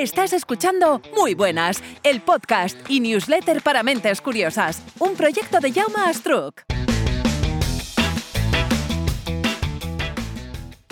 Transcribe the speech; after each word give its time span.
Estás 0.00 0.32
escuchando 0.32 1.02
Muy 1.14 1.34
Buenas, 1.34 1.82
el 2.04 2.22
podcast 2.22 2.74
y 2.88 3.00
newsletter 3.00 3.60
para 3.60 3.82
mentes 3.82 4.22
curiosas, 4.22 4.82
un 4.98 5.14
proyecto 5.14 5.60
de 5.60 5.74
Jaume 5.74 5.98
Astruc. 6.06 6.62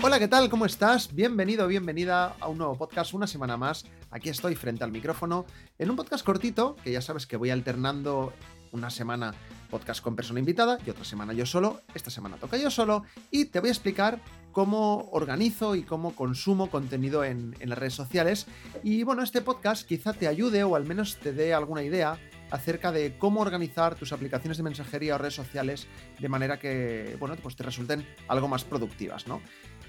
Hola, 0.03 0.19
¿qué 0.19 0.27
tal? 0.27 0.47
¿Cómo 0.51 0.67
estás? 0.67 1.15
Bienvenido, 1.15 1.65
bienvenida 1.65 2.35
a 2.39 2.49
un 2.49 2.59
nuevo 2.59 2.77
podcast, 2.77 3.15
una 3.15 3.25
semana 3.25 3.57
más. 3.57 3.83
Aquí 4.11 4.29
estoy 4.29 4.53
frente 4.53 4.83
al 4.83 4.91
micrófono 4.91 5.47
en 5.79 5.89
un 5.89 5.95
podcast 5.95 6.23
cortito, 6.23 6.75
que 6.83 6.91
ya 6.91 7.01
sabes 7.01 7.25
que 7.25 7.35
voy 7.35 7.49
alternando 7.49 8.31
una 8.71 8.91
semana 8.91 9.33
podcast 9.71 10.03
con 10.03 10.15
persona 10.15 10.39
invitada 10.39 10.77
y 10.85 10.89
otra 10.91 11.03
semana 11.03 11.33
yo 11.33 11.47
solo. 11.47 11.81
Esta 11.95 12.11
semana 12.11 12.37
toca 12.37 12.57
yo 12.57 12.69
solo 12.69 13.03
y 13.31 13.45
te 13.45 13.59
voy 13.59 13.69
a 13.69 13.71
explicar 13.71 14.19
cómo 14.59 15.07
organizo 15.13 15.73
y 15.77 15.83
cómo 15.83 16.13
consumo 16.13 16.69
contenido 16.69 17.23
en, 17.23 17.55
las 17.61 17.77
redes 17.77 17.93
sociales. 17.93 18.45
Y 18.83 19.03
bueno, 19.03 19.23
este 19.23 19.39
podcast 19.39 19.87
quizá 19.87 20.11
te 20.11 20.27
ayude 20.27 20.65
o 20.65 20.75
al 20.75 20.85
menos 20.85 21.15
te 21.15 21.31
dé 21.31 21.53
alguna 21.53 21.81
idea 21.81 22.19
acerca 22.51 22.91
de 22.91 23.17
cómo 23.17 23.39
organizar 23.39 23.95
tus 23.95 24.11
aplicaciones 24.11 24.57
de 24.57 24.63
mensajería 24.63 25.15
o 25.15 25.17
redes 25.17 25.35
sociales 25.35 25.87
de 26.19 26.27
manera 26.27 26.59
que, 26.59 27.15
bueno, 27.21 27.37
pues 27.41 27.55
te 27.55 27.63
resulten 27.63 28.05
algo 28.27 28.49
más 28.49 28.65
productivas, 28.65 29.27
¿no? 29.27 29.41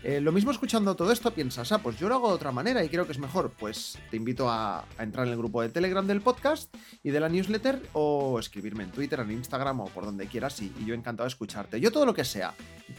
Eh, 0.03 0.21
lo 0.21 0.33
mismo 0.33 0.51
escuchando 0.51 0.97
todo 0.97 1.13
esto 1.13 1.31
piensas, 1.33 1.73
ah, 1.73 1.79
pues 1.79 1.99
yo 1.99 2.09
lo 2.09 2.15
hago 2.15 2.29
de 2.29 2.35
otra 2.35 2.53
manera 2.53 2.83
y 2.83 2.89
creo 2.89 3.05
que 3.05 3.13
es 3.13 3.19
mejor. 3.19 3.53
Pues 3.59 3.99
te 4.11 4.17
invito 4.17 4.49
a, 4.49 4.85
entrar 4.99 5.27
en 5.27 5.33
el 5.33 5.39
grupo 5.39 5.61
de 5.61 5.69
Telegram 5.69 6.07
del 6.07 6.23
podcast 6.23 6.75
y 7.03 7.11
de 7.11 7.21
la 7.21 7.29
newsletter 7.29 7.83
o 7.93 8.39
escribirme 8.39 8.85
en 8.85 8.93
Twitter, 8.93 9.21
en 9.21 9.31
Instagram 9.31 9.81
o 9.81 9.85
por 9.87 10.07
donde 10.07 10.27
quieras 10.27 10.61
y, 10.63 10.73
y 10.81 10.87
yo 10.87 10.95
encantado 10.95 11.27
de 11.27 11.33
escucharte. 11.33 11.81
Yo 11.81 11.93
todo 11.93 12.07
lo 12.07 12.15
que 12.15 12.25
sea 12.25 12.55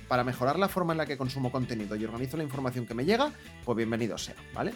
para 0.08 0.24
mejorar 0.24 0.60
la 0.60 0.70
forma 0.70 0.94
en 0.94 1.00
la 1.00 1.06
que 1.06 1.18
consumo 1.18 1.52
contenido 1.52 1.96
y 1.96 2.06
organizo 2.06 2.38
la 2.38 2.44
información 2.44 2.86
que 2.86 2.94
me 2.94 3.04
llega, 3.04 3.32
pues 3.66 3.76
bienvenido 3.76 4.18
sea, 4.18 4.36
¿vale? 4.54 4.74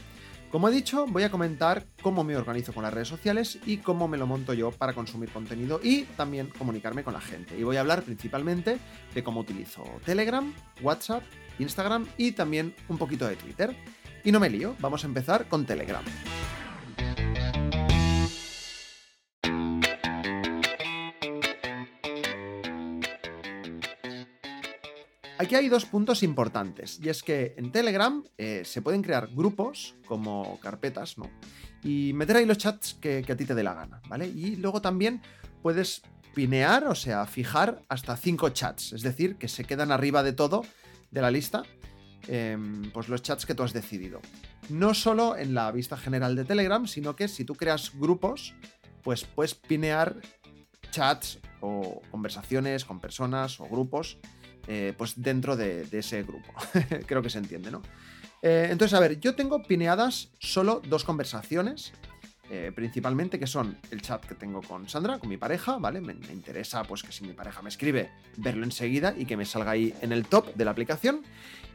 Como 0.52 0.70
he 0.70 0.72
dicho, 0.72 1.06
voy 1.08 1.24
a 1.24 1.30
comentar 1.30 1.86
cómo 2.02 2.24
me 2.24 2.38
organizo 2.38 2.72
con 2.72 2.84
las 2.84 2.94
redes 2.94 3.10
sociales 3.10 3.60
y 3.66 3.78
cómo 3.78 4.08
me 4.08 4.18
lo 4.18 4.26
monto 4.26 4.54
yo 4.54 4.72
para 4.72 4.94
consumir 4.94 5.30
contenido 5.30 5.82
y 5.84 6.04
también 6.16 6.48
comunicarme 6.58 7.04
con 7.04 7.14
la 7.14 7.20
gente. 7.20 7.60
Y 7.60 7.64
voy 7.64 7.76
a 7.76 7.82
hablar 7.82 8.04
principalmente 8.04 8.78
de 9.14 9.24
cómo 9.24 9.42
utilizo 9.42 9.84
Telegram, 10.06 10.54
WhatsApp, 10.82 11.24
Instagram 11.60 12.08
y 12.18 12.32
también 12.34 12.76
un 12.88 12.98
poquito 12.98 13.28
de 13.28 13.36
Twitter. 13.36 13.76
Y 14.24 14.32
no 14.32 14.40
me 14.40 14.50
lío, 14.50 14.76
vamos 14.80 15.04
a 15.04 15.08
empezar 15.08 15.48
con 15.48 15.66
Telegram. 15.66 16.04
Aquí 25.38 25.54
hay 25.54 25.70
dos 25.70 25.86
puntos 25.86 26.24
importantes, 26.24 27.00
y 27.04 27.10
es 27.10 27.22
que 27.22 27.54
en 27.58 27.72
Telegram 27.72 28.24
eh, 28.38 28.64
se 28.66 28.82
pueden 28.82 29.04
crear 29.04 29.28
grupos 29.28 29.96
como 30.08 30.60
carpetas, 30.60 31.20
¿no? 31.20 31.30
Y 31.84 32.14
meter 32.14 32.38
ahí 32.38 32.46
los 32.46 32.58
chats 32.58 32.96
que, 32.96 33.22
que, 33.22 33.34
a 33.34 33.38
ti 33.38 33.46
te 33.46 33.54
dé 33.54 33.62
la 33.62 33.76
gana, 33.76 34.02
¿vale? 34.08 34.28
Y 34.28 34.56
luego 34.56 34.82
también 34.82 35.22
puedes 35.62 36.02
pinear, 36.34 36.88
o 36.88 36.96
sea, 36.96 37.26
fijar 37.26 37.84
hasta 37.90 38.18
cinco 38.18 38.50
chats, 38.50 38.94
es 38.94 39.02
decir, 39.02 39.36
que 39.36 39.48
se 39.48 39.66
quedan 39.66 39.92
arriba 39.92 40.24
de 40.24 40.34
todo 40.34 40.64
de 41.16 41.22
la 41.22 41.32
lista, 41.32 41.64
em, 42.28 42.92
pues 42.92 43.08
los 43.08 43.24
chats 43.24 43.46
que 43.46 43.56
tú 43.56 43.64
has 43.64 43.74
decidido. 43.74 44.20
No 44.70 44.94
solo 44.94 45.38
en 45.38 45.54
la 45.54 45.72
vista 45.72 45.98
general 45.98 46.36
de 46.36 46.44
Telegram, 46.44 46.86
sino 46.86 47.16
que 47.16 47.28
si 47.28 47.46
tú 47.46 47.56
creas 47.56 47.92
grupos, 47.96 48.54
pues 49.02 49.24
puedes 49.24 49.56
pinear 49.56 50.18
chats 50.92 51.40
o 51.62 52.02
conversaciones 52.12 52.84
con 52.84 53.00
personas 53.00 53.60
o 53.62 53.66
grupos, 53.66 54.18
eh, 54.68 54.94
pues 54.98 55.14
dentro 55.16 55.56
de, 55.56 55.88
ese 55.92 56.24
grupo. 56.24 56.52
Creo 57.08 57.22
que 57.22 57.30
se 57.30 57.38
entiende, 57.38 57.72
¿no? 57.72 57.82
Eh, 58.42 58.68
entonces, 58.70 58.94
a 58.94 59.00
ver, 59.00 59.20
yo 59.20 59.36
tengo 59.36 59.64
pineadas 59.64 60.32
solo 60.40 60.82
dos 60.86 61.06
conversaciones 61.06 61.94
eh, 62.50 62.72
principalmente, 62.76 63.40
que 63.40 63.48
son 63.48 63.78
el 63.90 64.02
chat 64.02 64.24
que 64.24 64.36
tengo 64.36 64.62
con 64.62 64.88
Sandra, 64.88 65.18
con 65.18 65.30
mi 65.30 65.38
pareja, 65.38 65.78
¿vale? 65.78 66.00
Me, 66.00 66.14
interesa, 66.32 66.84
pues, 66.84 67.02
que 67.02 67.12
si 67.12 67.26
mi 67.26 67.34
pareja 67.34 67.62
me 67.62 67.70
escribe, 67.70 68.12
verlo 68.38 68.64
enseguida 68.64 69.16
y 69.18 69.26
que 69.26 69.36
me 69.36 69.46
salga 69.46 69.72
ahí 69.72 69.94
en 70.02 70.12
el 70.12 70.28
top 70.28 70.54
de 70.54 70.66
la 70.66 70.72
aplicación. 70.72 71.22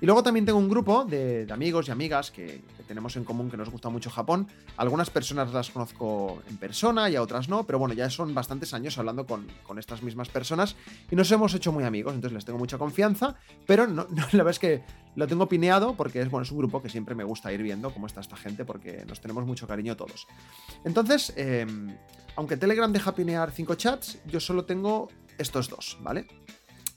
Y 0.01 0.07
luego 0.07 0.23
también 0.23 0.47
tengo 0.47 0.59
un 0.59 0.69
grupo 0.69 1.05
de, 1.05 1.47
amigos 1.51 1.89
y 1.89 1.91
amigas 1.91 2.31
que, 2.31 2.63
tenemos 2.87 3.17
en 3.17 3.25
común 3.25 3.51
que 3.51 3.57
nos 3.57 3.71
gusta 3.71 3.89
mucho 3.89 4.11
Japón. 4.11 4.49
Algunas 4.77 5.11
personas 5.11 5.53
las 5.53 5.71
conozco 5.71 6.43
en 6.49 6.57
persona 6.57 7.09
y 7.11 7.17
a 7.17 7.23
otras 7.23 7.49
no, 7.49 7.65
pero 7.65 7.79
bueno, 7.79 7.95
ya 7.95 8.11
son 8.11 8.35
bastantes 8.35 8.75
años 8.75 8.99
hablando 8.99 9.27
con, 9.27 9.47
estas 9.79 10.03
mismas 10.03 10.29
personas 10.29 10.75
y 11.11 11.17
nos 11.17 11.31
hemos 11.31 11.55
hecho 11.55 11.71
muy 11.71 11.85
amigos, 11.85 12.15
entonces 12.15 12.35
les 12.35 12.45
tengo 12.45 12.59
mucha 12.59 12.77
confianza, 12.77 13.37
pero 13.67 13.87
no, 13.87 14.09
la 14.11 14.27
verdad 14.39 14.51
es 14.51 14.59
que 14.59 14.83
lo 15.15 15.27
tengo 15.27 15.49
pineado 15.49 15.95
porque 15.95 16.21
es, 16.21 16.31
bueno, 16.31 16.43
es 16.43 16.51
un 16.51 16.59
grupo 16.59 16.83
que 16.83 16.89
siempre 16.89 17.15
me 17.15 17.25
gusta 17.25 17.53
ir 17.53 17.63
viendo 17.63 17.93
cómo 17.93 18.07
está 18.07 18.21
esta 18.21 18.37
gente 18.37 18.65
porque 18.65 19.05
nos 19.07 19.21
tenemos 19.21 19.47
mucho 19.47 19.67
cariño 19.67 19.97
todos. 19.97 20.27
Entonces, 20.85 21.33
em, 21.37 21.97
aunque 22.37 22.57
Telegram 22.57 22.93
deja 22.93 23.15
pinear 23.15 23.51
5 23.51 23.75
chats, 23.75 24.19
yo 24.27 24.41
solo 24.41 24.65
tengo 24.65 25.09
estos 25.39 25.69
dos, 25.69 25.99
¿vale? 26.01 26.27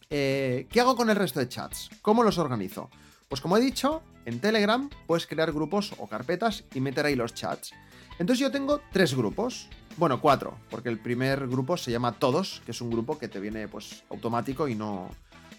Eh, 0.10 0.68
¿Qué 0.70 0.80
hago 0.80 0.96
con 0.96 1.10
el 1.10 1.16
resto 1.16 1.40
de 1.40 1.50
chats? 1.50 1.90
¿Cómo 2.02 2.24
los 2.24 2.38
organizo? 2.38 2.90
Pues 3.28 3.42
como 3.42 3.58
he 3.58 3.62
dicho, 3.62 4.04
en 4.26 4.40
Telegram 4.40 4.90
puedes 5.08 5.26
crear 5.26 5.52
grupos 5.52 5.94
o 5.98 6.08
carpetas 6.08 6.66
y 6.74 6.82
meter 6.82 7.06
ahí 7.06 7.16
los 7.16 7.34
chats. 7.34 7.74
Entonces 8.20 8.40
yo 8.40 8.52
tengo 8.52 8.82
tres 8.92 9.16
grupos, 9.16 9.70
bueno, 9.98 10.22
cuatro, 10.22 10.58
porque 10.70 10.90
el 10.90 11.00
primer 11.00 11.48
grupo 11.48 11.78
se 11.78 11.92
llama 11.92 12.12
Todos, 12.14 12.62
que 12.66 12.72
es 12.72 12.82
un 12.82 12.92
grupo 12.92 13.18
que 13.18 13.28
te 13.28 13.40
viene 13.40 13.68
pues 13.68 14.04
automático 14.10 14.68
y 14.68 14.76
no, 14.76 15.10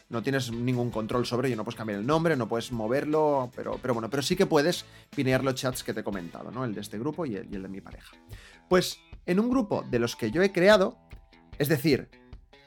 no 0.09 0.23
tienes 0.23 0.53
ningún 0.53 0.91
control 0.91 1.27
sobre 1.27 1.49
ello, 1.49 1.57
no 1.57 1.65
puedes 1.65 1.77
cambiar 1.77 2.01
el 2.01 2.07
nombre, 2.07 2.37
no 2.37 2.49
puedes 2.49 2.73
moverlo, 2.73 3.51
pero, 3.55 3.79
pero 3.81 3.95
bueno, 3.95 4.11
pero 4.11 4.23
sí 4.23 4.37
que 4.37 4.47
puedes 4.47 4.85
pinear 5.15 5.43
los 5.43 5.55
chats 5.55 5.83
que 5.83 5.95
te 5.95 6.01
he 6.01 6.05
comentado, 6.05 6.51
¿no? 6.51 6.65
El 6.65 6.75
de 6.75 6.81
este 6.81 6.99
grupo 6.99 7.27
y 7.27 7.37
el, 7.37 7.51
de 7.51 7.69
mi 7.69 7.81
pareja. 7.81 8.17
Pues 8.69 8.99
en 9.27 9.41
un 9.41 9.51
grupo 9.51 9.83
de 9.91 9.99
los 9.99 10.17
que 10.17 10.31
yo 10.31 10.43
he 10.43 10.53
creado, 10.53 10.99
es 11.59 11.69
decir, 11.69 12.11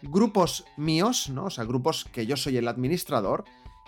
grupos 0.01 0.65
míos, 0.77 1.29
¿no? 1.29 1.45
O 1.45 1.49
sea, 1.49 1.63
grupos 1.63 2.05
que 2.05 2.25
yo 2.25 2.37
soy 2.37 2.57
el 2.57 2.67
administrador, 2.67 3.45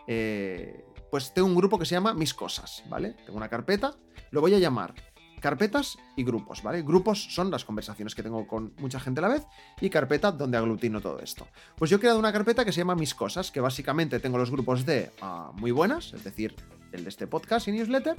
eh, 0.07 0.85
pues 1.11 1.33
tengo 1.33 1.47
un 1.47 1.55
grupo 1.55 1.79
que 1.79 1.85
se 1.85 1.95
llama 1.95 2.13
Mis 2.13 2.33
Cosas, 2.33 2.83
¿vale? 2.87 3.16
Tengo 3.25 3.37
una 3.37 3.49
carpeta, 3.49 3.95
lo 4.31 4.41
voy 4.41 4.53
a 4.53 4.59
llamar 4.59 4.93
carpetas 5.39 5.97
y 6.16 6.23
grupos, 6.23 6.63
¿vale? 6.63 6.81
Grupos 6.81 7.33
son 7.33 7.51
las 7.51 7.66
conversaciones 7.66 8.16
que 8.16 8.23
tengo 8.23 8.47
con 8.47 8.73
mucha 8.79 9.00
gente 9.00 9.19
a 9.19 9.23
la 9.23 9.29
vez 9.29 9.45
y 9.81 9.89
carpeta 9.89 10.31
donde 10.31 10.57
aglutino 10.57 11.01
todo 11.01 11.19
esto. 11.19 11.47
Pues 11.75 11.89
yo 11.89 11.97
he 11.97 12.00
creado 12.00 12.19
una 12.19 12.31
carpeta 12.31 12.66
que 12.66 12.72
se 12.72 12.79
llama 12.81 12.95
Mis 12.95 13.13
Cosas, 13.13 13.51
que 13.51 13.61
básicamente 13.61 14.19
tengo 14.19 14.38
los 14.38 14.51
grupos 14.51 14.85
de 14.85 15.11
ah, 15.22 15.51
muy 15.55 15.72
buenas, 15.72 16.13
es 16.13 16.23
decir, 16.23 16.55
el 16.91 17.03
de 17.03 17.09
este 17.09 17.28
podcast 17.28 17.67
y 17.67 17.72
newsletter, 17.72 18.17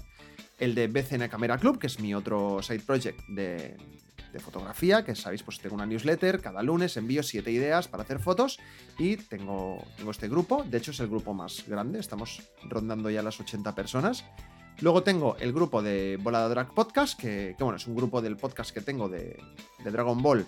el 0.58 0.74
de 0.74 0.88
BCN 0.88 1.28
Camera 1.28 1.58
Club, 1.58 1.78
que 1.78 1.86
es 1.86 2.00
mi 2.00 2.14
otro 2.14 2.62
side 2.62 2.80
project 2.80 3.20
de, 3.28 3.76
fotografía, 4.38 5.04
que 5.04 5.16
sabéis, 5.16 5.42
pues 5.42 5.58
tengo 5.58 5.74
una 5.74 5.86
newsletter, 5.86 6.40
cada 6.40 6.62
lunes 6.62 6.96
envío 6.96 7.22
siete 7.22 7.50
ideas 7.50 7.88
para 7.88 8.04
hacer 8.04 8.20
fotos 8.20 8.60
y 8.96 9.16
tengo, 9.16 9.84
tengo 9.96 10.12
este 10.12 10.28
grupo, 10.28 10.62
de 10.62 10.78
hecho 10.78 10.92
es 10.92 11.00
el 11.00 11.08
grupo 11.08 11.34
más 11.34 11.64
grande, 11.66 11.98
estamos 11.98 12.40
rondando 12.68 13.10
ya 13.10 13.22
las 13.22 13.40
80 13.40 13.74
personas. 13.74 14.24
Luego 14.80 15.02
tengo 15.02 15.36
el 15.38 15.52
grupo 15.52 15.82
de 15.82 16.18
Volada 16.22 16.48
Drag 16.48 16.72
Podcast, 16.72 17.18
que, 17.20 17.54
bueno, 17.58 17.76
es 17.76 17.86
un 17.86 17.94
grupo 17.94 18.22
del 18.22 18.36
podcast 18.36 18.70
que 18.70 18.80
tengo 18.80 19.10
de, 19.10 19.38
Dragon 19.84 20.22
Ball 20.22 20.46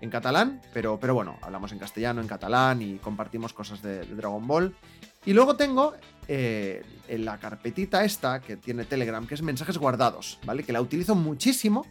en 0.00 0.08
catalán, 0.08 0.62
pero, 0.72 0.98
pero 0.98 1.14
bueno, 1.14 1.36
hablamos 1.42 1.70
en 1.72 1.78
castellano, 1.78 2.22
en 2.22 2.26
catalán 2.26 2.80
y 2.80 2.96
compartimos 2.96 3.52
cosas 3.52 3.82
de, 3.82 4.00
Dragon 4.06 4.46
Ball. 4.46 4.74
Y 5.26 5.34
luego 5.34 5.56
tengo 5.56 5.94
eh, 6.28 6.82
en 7.08 7.24
la 7.26 7.38
carpetita 7.38 8.04
esta 8.04 8.40
que 8.40 8.56
tiene 8.56 8.84
Telegram, 8.84 9.26
que 9.26 9.34
es 9.34 9.42
mensajes 9.42 9.76
guardados, 9.76 10.38
¿vale? 10.46 10.62
Que 10.62 10.72
la 10.72 10.80
utilizo 10.80 11.14
muchísimo 11.14 11.86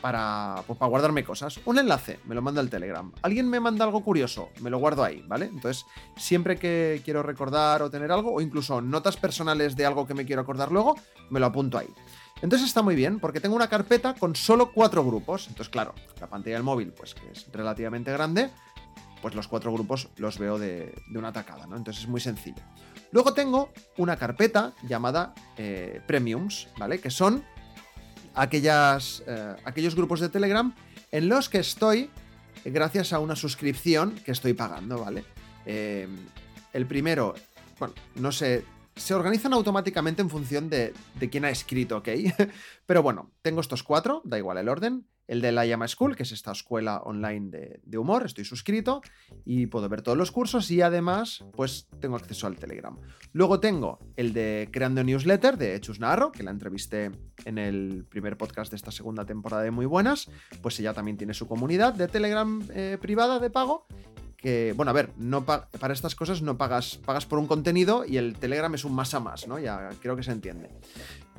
para, 0.00 0.62
pues, 0.66 0.78
para 0.78 0.88
guardarme 0.88 1.24
cosas. 1.24 1.60
Un 1.64 1.78
enlace, 1.78 2.20
me 2.24 2.34
lo 2.34 2.42
manda 2.42 2.60
el 2.60 2.70
Telegram. 2.70 3.10
Alguien 3.22 3.48
me 3.48 3.60
manda 3.60 3.84
algo 3.84 4.02
curioso, 4.02 4.50
me 4.60 4.70
lo 4.70 4.78
guardo 4.78 5.04
ahí, 5.04 5.24
¿vale? 5.26 5.46
Entonces, 5.46 5.84
siempre 6.16 6.56
que 6.56 7.02
quiero 7.04 7.22
recordar 7.22 7.82
o 7.82 7.90
tener 7.90 8.12
algo, 8.12 8.32
o 8.32 8.40
incluso 8.40 8.80
notas 8.80 9.16
personales 9.16 9.76
de 9.76 9.86
algo 9.86 10.06
que 10.06 10.14
me 10.14 10.24
quiero 10.24 10.42
acordar 10.42 10.72
luego, 10.72 10.96
me 11.30 11.40
lo 11.40 11.46
apunto 11.46 11.78
ahí. 11.78 11.88
Entonces 12.40 12.68
está 12.68 12.82
muy 12.82 12.94
bien, 12.94 13.18
porque 13.18 13.40
tengo 13.40 13.56
una 13.56 13.68
carpeta 13.68 14.14
con 14.14 14.36
solo 14.36 14.72
cuatro 14.72 15.04
grupos. 15.04 15.48
Entonces, 15.48 15.70
claro, 15.70 15.94
la 16.20 16.28
pantalla 16.28 16.56
del 16.56 16.62
móvil, 16.62 16.92
pues 16.92 17.14
que 17.14 17.30
es 17.32 17.50
relativamente 17.52 18.12
grande, 18.12 18.50
pues 19.20 19.34
los 19.34 19.48
cuatro 19.48 19.72
grupos 19.72 20.08
los 20.16 20.38
veo 20.38 20.58
de, 20.58 20.94
una 21.14 21.32
tacada, 21.32 21.66
¿no? 21.66 21.76
Entonces 21.76 22.04
es 22.04 22.08
muy 22.08 22.20
sencillo. 22.20 22.62
Luego 23.10 23.32
tengo 23.34 23.70
una 23.96 24.16
carpeta 24.16 24.72
llamada 24.86 25.34
eh, 25.56 26.00
Premiums, 26.06 26.68
¿vale? 26.78 27.00
Que 27.00 27.10
son 27.10 27.42
aquellas, 28.38 29.22
eh, 29.26 29.56
aquellos 29.64 29.94
grupos 29.94 30.20
de 30.20 30.28
Telegram 30.28 30.74
en 31.10 31.28
los 31.28 31.48
que 31.48 31.58
estoy 31.58 32.10
gracias 32.64 33.12
a 33.12 33.18
una 33.18 33.36
suscripción 33.36 34.14
que 34.24 34.32
estoy 34.32 34.52
pagando, 34.52 35.00
¿vale? 35.00 35.24
Eh, 35.66 36.08
el 36.72 36.86
primero, 36.86 37.34
bueno, 37.78 37.94
no 38.16 38.32
sé, 38.32 38.64
se 38.94 39.14
organizan 39.14 39.52
automáticamente 39.52 40.22
en 40.22 40.30
función 40.30 40.68
de, 40.70 40.92
de 41.18 41.30
quién 41.30 41.44
ha 41.44 41.50
escrito, 41.50 41.98
¿ok? 41.98 42.08
Pero 42.86 43.02
bueno, 43.02 43.30
tengo 43.42 43.60
estos 43.60 43.82
cuatro, 43.82 44.22
da 44.24 44.38
igual 44.38 44.58
el 44.58 44.68
orden 44.68 45.06
el 45.28 45.42
de 45.42 45.52
la 45.52 45.66
Llama 45.66 45.86
School, 45.86 46.16
que 46.16 46.24
es 46.24 46.32
esta 46.32 46.52
escuela 46.52 47.02
online 47.04 47.80
de, 47.84 47.98
humor, 47.98 48.24
estoy 48.24 48.44
suscrito 48.44 49.02
y 49.44 49.66
puedo 49.66 49.88
ver 49.88 50.02
todos 50.02 50.16
los 50.16 50.32
cursos 50.32 50.70
y 50.70 50.80
además 50.82 51.44
pues 51.52 51.86
tengo 52.00 52.16
acceso 52.16 52.46
al 52.46 52.56
Telegram. 52.56 52.98
Luego 53.32 53.60
tengo 53.60 54.00
el 54.16 54.32
de 54.32 54.68
Creando 54.72 55.04
Newsletter 55.04 55.58
de 55.58 55.80
Chus 55.80 56.00
Narro, 56.00 56.32
que 56.32 56.42
la 56.42 56.50
entrevisté 56.50 57.10
en 57.44 57.58
el 57.58 58.06
primer 58.08 58.36
podcast 58.36 58.70
de 58.70 58.76
esta 58.76 58.90
segunda 58.90 59.26
temporada 59.26 59.62
de 59.62 59.70
Muy 59.70 59.86
Buenas, 59.86 60.30
pues 60.62 60.80
ella 60.80 60.94
también 60.94 61.18
tiene 61.18 61.34
su 61.34 61.46
comunidad 61.46 61.92
de 61.94 62.08
Telegram 62.08 62.62
eh, 62.70 62.96
privada 63.00 63.38
de 63.38 63.50
pago 63.50 63.86
que, 64.38 64.72
bueno, 64.76 64.90
a 64.90 64.94
ver, 64.94 65.10
para 65.80 65.92
estas 65.92 66.14
cosas 66.14 66.42
no 66.42 66.56
pagas, 66.56 66.96
pagas 67.04 67.26
por 67.26 67.40
un 67.40 67.48
contenido 67.48 68.04
y 68.06 68.18
el 68.18 68.38
Telegram 68.38 68.72
es 68.72 68.84
un 68.84 68.94
más 68.94 69.12
a 69.12 69.20
más, 69.20 69.48
¿no? 69.48 69.58
Ya 69.58 69.90
creo 70.00 70.14
que 70.14 70.22
se 70.22 70.30
entiende. 70.30 70.70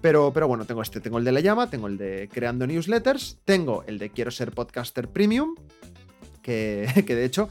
Pero, 0.02 0.32
pero 0.34 0.48
bueno, 0.48 0.66
tengo 0.66 0.82
este, 0.82 1.02
tengo 1.02 1.18
el 1.18 1.26
de 1.26 1.32
La 1.32 1.42
Llama, 1.42 1.70
tengo 1.70 1.88
el 1.88 1.98
de 1.98 2.30
Creando 2.32 2.66
Newsletters, 2.66 3.40
tengo 3.44 3.84
el 3.86 4.00
de 4.00 4.10
Quiero 4.10 4.32
ser 4.32 4.52
podcaster 4.52 5.10
premium, 5.10 5.56
que, 6.42 6.88
que 7.08 7.16
de 7.16 7.26
hecho 7.26 7.50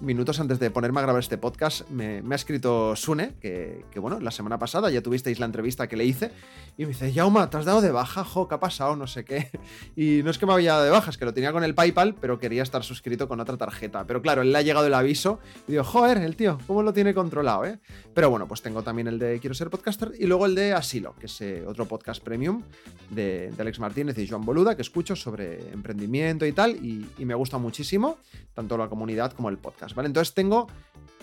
minutos 0.00 0.38
antes 0.40 0.58
de 0.58 0.70
ponerme 0.70 1.00
a 1.00 1.02
grabar 1.02 1.20
este 1.20 1.38
podcast, 1.38 1.88
me, 1.90 2.22
ha 2.30 2.34
escrito 2.34 2.94
Sune, 2.96 3.34
que, 3.40 3.84
bueno, 3.96 4.20
la 4.20 4.30
semana 4.30 4.58
pasada 4.58 4.90
ya 4.90 5.02
tuvisteis 5.02 5.40
la 5.40 5.46
entrevista 5.46 5.88
que 5.88 5.96
le 5.96 6.04
hice, 6.04 6.30
y 6.76 6.82
me 6.82 6.88
dice, 6.88 7.12
Yauma, 7.12 7.50
¿te 7.50 7.56
has 7.56 7.64
dado 7.64 7.80
de 7.80 7.90
baja? 7.90 8.24
Jo, 8.24 8.46
¿qué 8.48 8.54
ha 8.54 8.60
pasado? 8.60 8.96
No 8.96 9.06
sé 9.06 9.24
qué. 9.24 9.50
Y 9.96 10.22
no 10.22 10.30
es 10.30 10.38
que 10.38 10.46
me 10.46 10.52
había 10.52 10.72
dado 10.72 10.84
de 10.84 10.90
baja, 10.90 11.10
es 11.10 11.18
que 11.18 11.24
lo 11.24 11.34
tenía 11.34 11.52
con 11.52 11.64
el 11.64 11.74
PayPal, 11.74 12.14
pero 12.14 12.38
quería 12.38 12.62
estar 12.62 12.84
suscrito 12.84 13.26
con 13.26 13.40
otra 13.40 13.56
tarjeta. 13.56 14.06
Pero 14.06 14.22
claro, 14.22 14.42
él 14.42 14.52
le 14.52 14.58
ha 14.58 14.62
llegado 14.62 14.86
el 14.86 14.94
aviso 14.94 15.40
y 15.66 15.72
digo, 15.72 15.84
joder, 15.84 16.18
el 16.18 16.36
tío, 16.36 16.58
¿cómo 16.66 16.82
lo 16.82 16.92
tiene 16.92 17.14
controlado, 17.14 17.64
eh? 17.64 17.80
Pero 18.14 18.30
bueno, 18.30 18.46
pues 18.46 18.62
tengo 18.62 18.82
también 18.82 19.08
el 19.08 19.18
de 19.18 19.40
Quiero 19.40 19.54
ser 19.54 19.70
podcaster 19.70 20.12
y 20.18 20.26
luego 20.26 20.46
el 20.46 20.54
de 20.54 20.72
Asilo, 20.72 21.14
que 21.18 21.26
es 21.26 21.40
eh, 21.40 21.64
otro 21.66 21.86
podcast 21.86 22.22
premium 22.22 22.62
de, 23.10 23.52
Alex 23.58 23.80
Martínez 23.80 24.16
y 24.18 24.28
Joan 24.28 24.44
Boluda, 24.44 24.76
que 24.76 24.82
escucho 24.82 25.16
sobre 25.16 25.70
emprendimiento 25.72 26.46
y 26.46 26.52
tal, 26.52 26.76
y, 26.76 27.08
y 27.18 27.24
me 27.24 27.34
gusta 27.34 27.58
muchísimo, 27.58 28.18
tanto 28.54 28.78
la 28.78 28.88
comunidad 28.88 29.32
como 29.32 29.48
el 29.48 29.58
podcast. 29.58 29.87
Entonces 29.96 30.34
tengo 30.34 30.66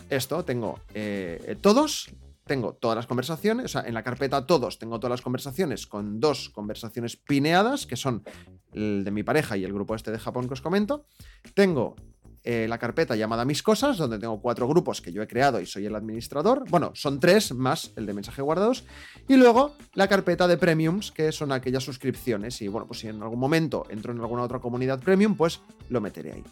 esto, 0.10 0.46
tengo 0.46 0.80
eh, 0.94 1.58
todos, 1.62 2.10
tengo 2.46 2.74
todas 2.74 2.96
las 2.96 3.08
conversaciones, 3.08 3.66
o 3.66 3.68
sea, 3.70 3.82
en 3.82 3.94
la 3.94 4.04
carpeta 4.04 4.46
todos 4.46 4.78
tengo 4.78 5.00
todas 5.00 5.12
las 5.12 5.22
conversaciones 5.22 5.88
con 5.88 6.20
dos 6.20 6.50
conversaciones 6.50 7.18
pineadas, 7.18 7.86
que 7.86 7.96
son 7.96 8.24
el 8.74 9.04
de 9.04 9.12
mi 9.12 9.24
pareja 9.24 9.58
y 9.58 9.64
el 9.64 9.74
grupo 9.74 9.96
este 9.96 10.12
de 10.12 10.20
Japón 10.20 10.48
que 10.48 10.54
os 10.54 10.62
comento. 10.62 11.06
Tengo 11.54 11.96
eh, 12.48 12.68
la 12.68 12.78
carpeta 12.78 13.16
llamada 13.16 13.44
Mis 13.44 13.64
Cosas, 13.64 13.98
donde 13.98 14.20
tengo 14.20 14.40
cuatro 14.40 14.68
grupos 14.68 15.02
que 15.02 15.12
yo 15.12 15.24
he 15.24 15.28
creado 15.28 15.60
y 15.60 15.66
soy 15.66 15.88
el 15.88 15.96
administrador. 15.96 16.70
Bueno, 16.70 16.92
son 16.94 17.20
tres 17.20 17.52
más 17.56 17.92
el 17.96 18.06
de 18.06 18.14
mensaje 18.14 18.44
guardados. 18.44 18.84
Y 19.28 19.36
luego 19.36 19.76
la 19.96 20.08
carpeta 20.08 20.48
de 20.48 20.56
premiums, 20.56 21.12
que 21.12 21.32
son 21.32 21.52
aquellas 21.52 21.84
suscripciones. 21.84 22.62
Y 22.62 22.68
bueno, 22.68 22.86
pues 22.86 23.00
si 23.00 23.08
en 23.08 23.24
algún 23.24 23.40
momento 23.40 23.88
entro 23.90 24.14
en 24.14 24.20
alguna 24.20 24.44
otra 24.44 24.60
comunidad 24.60 25.00
premium, 25.00 25.36
pues 25.36 25.60
lo 25.90 26.00
meteré 26.02 26.34
ahí. 26.34 26.44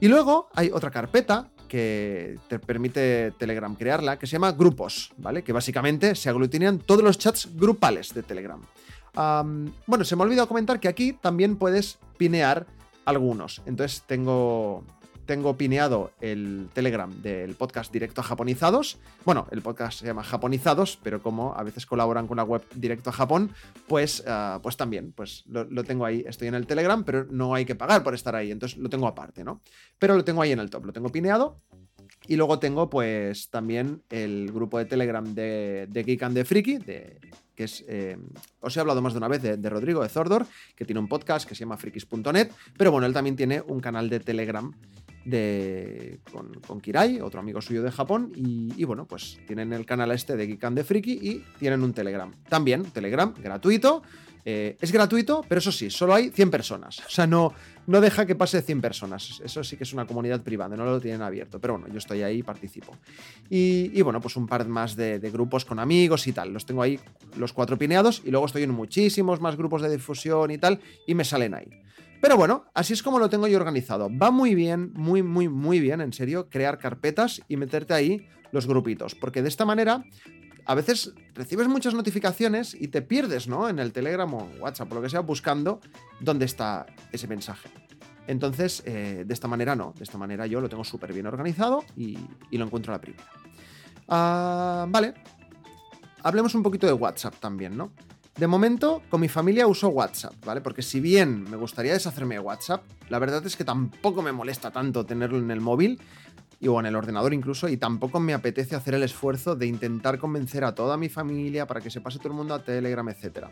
Y 0.00 0.08
luego 0.08 0.48
hay 0.54 0.70
otra 0.72 0.90
carpeta 0.90 1.50
que 1.68 2.38
te 2.48 2.58
permite 2.58 3.30
Telegram 3.38 3.74
crearla, 3.76 4.18
que 4.18 4.26
se 4.26 4.32
llama 4.32 4.52
grupos, 4.52 5.12
¿vale? 5.18 5.44
Que 5.44 5.52
básicamente 5.52 6.16
se 6.16 6.28
aglutinan 6.28 6.78
todos 6.80 7.04
los 7.04 7.16
chats 7.16 7.48
grupales 7.54 8.12
de 8.12 8.22
Telegram. 8.24 8.60
bueno, 9.14 10.04
se 10.04 10.16
me 10.16 10.22
ha 10.22 10.24
olvidado 10.24 10.48
comentar 10.48 10.80
que 10.80 10.88
aquí 10.88 11.12
también 11.12 11.56
puedes 11.56 11.98
pinear 12.16 12.66
algunos. 13.04 13.62
Entonces 13.66 14.02
tengo, 14.06 14.84
tengo 15.30 15.56
pineado 15.56 16.10
el 16.20 16.70
Telegram 16.72 17.08
del 17.22 17.54
podcast 17.54 17.92
Directo 17.92 18.20
a 18.20 18.24
Japonizados. 18.24 18.98
Bueno, 19.24 19.46
el 19.52 19.62
podcast 19.62 20.00
se 20.00 20.06
llama 20.06 20.24
Japonizados, 20.24 20.98
pero 21.04 21.22
como 21.22 21.54
a 21.54 21.62
veces 21.62 21.86
colaboran 21.86 22.26
con 22.26 22.38
la 22.38 22.42
web 22.42 22.64
Directo 22.74 23.10
a 23.10 23.12
Japón, 23.12 23.52
pues, 23.86 24.24
ah, 24.26 24.58
pues 24.60 24.76
también, 24.76 25.12
pues 25.12 25.44
lo, 25.46 25.84
tengo 25.84 26.04
ahí. 26.04 26.24
Estoy 26.26 26.48
en 26.48 26.56
el 26.56 26.66
Telegram, 26.66 27.04
pero 27.04 27.26
no 27.30 27.54
hay 27.54 27.64
que 27.64 27.76
pagar 27.76 28.02
por 28.02 28.12
estar 28.12 28.34
ahí, 28.34 28.50
entonces 28.50 28.76
lo 28.76 28.88
tengo 28.88 29.06
aparte, 29.06 29.44
¿no? 29.44 29.62
Pero 30.00 30.16
lo 30.16 30.24
tengo 30.24 30.42
ahí 30.42 30.50
en 30.50 30.58
el 30.58 30.68
top, 30.68 30.86
lo 30.86 30.92
tengo 30.92 31.10
pineado. 31.10 31.60
Y 32.26 32.34
luego 32.34 32.58
tengo, 32.58 32.90
pues, 32.90 33.50
también 33.50 34.02
el 34.10 34.50
grupo 34.50 34.78
de 34.78 34.86
Telegram 34.86 35.32
de, 35.32 35.86
de 35.88 36.02
Geek 36.02 36.24
and 36.24 36.34
the 36.34 36.44
Freaky, 36.44 36.78
de, 36.78 37.20
que 37.60 37.64
es. 37.64 37.84
Eh, 37.86 38.16
os 38.60 38.76
he 38.76 38.80
hablado 38.80 39.02
más 39.02 39.12
de 39.12 39.18
una 39.18 39.28
vez 39.28 39.42
de, 39.42 39.70
Rodrigo, 39.70 40.02
de 40.02 40.08
Zordor, 40.08 40.46
que 40.74 40.86
tiene 40.86 40.98
un 40.98 41.08
podcast 41.08 41.46
que 41.46 41.54
se 41.54 41.60
llama 41.60 41.76
frikis.net, 41.76 42.50
pero 42.76 42.90
bueno, 42.90 43.06
él 43.06 43.12
también 43.12 43.36
tiene 43.36 43.60
un 43.60 43.80
canal 43.80 44.08
de 44.08 44.18
Telegram 44.18 44.72
de, 45.24 46.20
con, 46.66 46.80
Kirai, 46.80 47.20
otro 47.20 47.40
amigo 47.40 47.60
suyo 47.60 47.82
de 47.82 47.90
Japón, 47.90 48.32
y, 48.34 48.84
bueno, 48.84 49.06
pues 49.06 49.38
tienen 49.46 49.72
el 49.72 49.86
canal 49.86 50.10
este 50.12 50.36
de 50.36 50.46
Geek 50.46 50.64
and 50.64 50.78
the 50.78 50.84
Freaky 50.84 51.12
y 51.12 51.44
tienen 51.58 51.82
un 51.82 51.92
Telegram. 51.92 52.32
También, 52.48 52.84
Telegram 52.84 53.32
gratuito. 53.42 54.02
Eh, 54.44 54.78
es 54.80 54.90
gratuito, 54.90 55.44
pero 55.46 55.58
eso 55.58 55.70
sí, 55.70 55.90
solo 55.90 56.14
hay 56.14 56.30
100 56.30 56.50
personas. 56.50 56.98
O 57.00 57.10
sea, 57.10 57.26
no, 57.26 57.52
no 57.86 58.00
deja 58.00 58.24
que 58.24 58.34
pase 58.34 58.62
100 58.62 58.80
personas. 58.80 59.40
Eso 59.44 59.62
sí 59.64 59.76
que 59.76 59.84
es 59.84 59.92
una 59.92 60.06
comunidad 60.06 60.42
privada, 60.42 60.76
no 60.76 60.84
lo 60.84 61.00
tienen 61.00 61.22
abierto. 61.22 61.60
Pero 61.60 61.74
bueno, 61.74 61.92
yo 61.92 61.98
estoy 61.98 62.22
ahí 62.22 62.38
y 62.38 62.42
participo. 62.42 62.96
Y, 63.48 64.00
bueno, 64.02 64.20
pues 64.20 64.36
un 64.36 64.46
par 64.46 64.66
más 64.66 64.96
de, 64.96 65.18
grupos 65.30 65.64
con 65.64 65.78
amigos 65.78 66.26
y 66.26 66.32
tal. 66.32 66.52
Los 66.52 66.66
tengo 66.66 66.82
ahí 66.82 66.98
los 67.36 67.52
cuatro 67.52 67.76
pineados 67.76 68.22
y 68.24 68.30
luego 68.30 68.46
estoy 68.46 68.62
en 68.62 68.70
muchísimos 68.70 69.40
más 69.40 69.56
grupos 69.56 69.82
de 69.82 69.90
difusión 69.90 70.50
y 70.50 70.58
tal 70.58 70.80
y 71.06 71.14
me 71.14 71.24
salen 71.24 71.54
ahí. 71.54 71.68
Pero 72.20 72.36
bueno, 72.36 72.64
así 72.74 72.92
es 72.92 73.02
como 73.02 73.18
lo 73.18 73.30
tengo 73.30 73.46
yo 73.46 73.56
organizado. 73.56 74.10
Va 74.10 74.30
muy 74.30 74.54
bien, 74.54 74.92
muy, 74.94 75.22
muy, 75.22 75.48
muy 75.48 75.80
bien, 75.80 76.00
en 76.00 76.12
serio, 76.12 76.48
crear 76.50 76.78
carpetas 76.78 77.40
y 77.48 77.56
meterte 77.56 77.94
ahí 77.94 78.26
los 78.52 78.66
grupitos. 78.66 79.14
Porque 79.14 79.42
de 79.42 79.48
esta 79.48 79.64
manera 79.64 80.04
a 80.66 80.74
veces 80.74 81.14
recibes 81.34 81.68
muchas 81.68 81.94
notificaciones 81.94 82.74
y 82.74 82.88
te 82.88 83.02
pierdes, 83.02 83.48
¿no? 83.48 83.68
En 83.68 83.78
el 83.78 83.92
Telegram 83.92 84.32
o 84.34 84.48
WhatsApp 84.60 84.92
o 84.92 84.94
lo 84.96 85.02
que 85.02 85.08
sea, 85.08 85.20
buscando 85.20 85.80
dónde 86.20 86.44
está 86.44 86.86
ese 87.10 87.26
mensaje. 87.26 87.68
Entonces, 88.26 88.82
eh, 88.86 89.24
de 89.26 89.34
esta 89.34 89.48
manera 89.48 89.74
no, 89.74 89.94
de 89.96 90.04
esta 90.04 90.18
manera 90.18 90.46
yo 90.46 90.60
lo 90.60 90.68
tengo 90.68 90.84
súper 90.84 91.12
bien 91.12 91.26
organizado 91.26 91.84
y, 91.96 92.18
lo 92.52 92.64
encuentro 92.64 92.92
a 92.92 92.96
la 92.96 93.00
primera. 93.00 93.24
Ah, 94.06 94.86
vale, 94.88 95.14
hablemos 96.22 96.54
un 96.54 96.62
poquito 96.62 96.86
de 96.86 96.92
WhatsApp 96.92 97.34
también, 97.40 97.76
¿no? 97.76 97.92
De 98.40 98.46
momento, 98.46 99.02
con 99.10 99.20
mi 99.20 99.28
familia 99.28 99.66
uso 99.66 99.90
WhatsApp, 99.90 100.32
¿vale? 100.46 100.62
Porque 100.62 100.80
si 100.80 100.98
bien 100.98 101.44
me 101.50 101.58
gustaría 101.58 101.92
deshacerme 101.92 102.36
de 102.36 102.40
WhatsApp, 102.40 102.82
la 103.10 103.18
verdad 103.18 103.44
es 103.44 103.54
que 103.54 103.64
tampoco 103.64 104.22
me 104.22 104.32
molesta 104.32 104.70
tanto 104.70 105.04
tenerlo 105.04 105.36
en 105.36 105.50
el 105.50 105.60
móvil 105.60 106.00
o 106.66 106.80
en 106.80 106.86
el 106.86 106.96
ordenador 106.96 107.34
incluso, 107.34 107.68
y 107.68 107.76
tampoco 107.76 108.18
me 108.18 108.32
apetece 108.32 108.74
hacer 108.74 108.94
el 108.94 109.02
esfuerzo 109.02 109.56
de 109.56 109.66
intentar 109.66 110.18
convencer 110.18 110.64
a 110.64 110.74
toda 110.74 110.96
mi 110.96 111.10
familia 111.10 111.66
para 111.66 111.82
que 111.82 111.90
se 111.90 112.00
pase 112.00 112.16
todo 112.16 112.28
el 112.28 112.34
mundo 112.34 112.54
a 112.54 112.64
Telegram, 112.64 113.06
etc. 113.10 113.48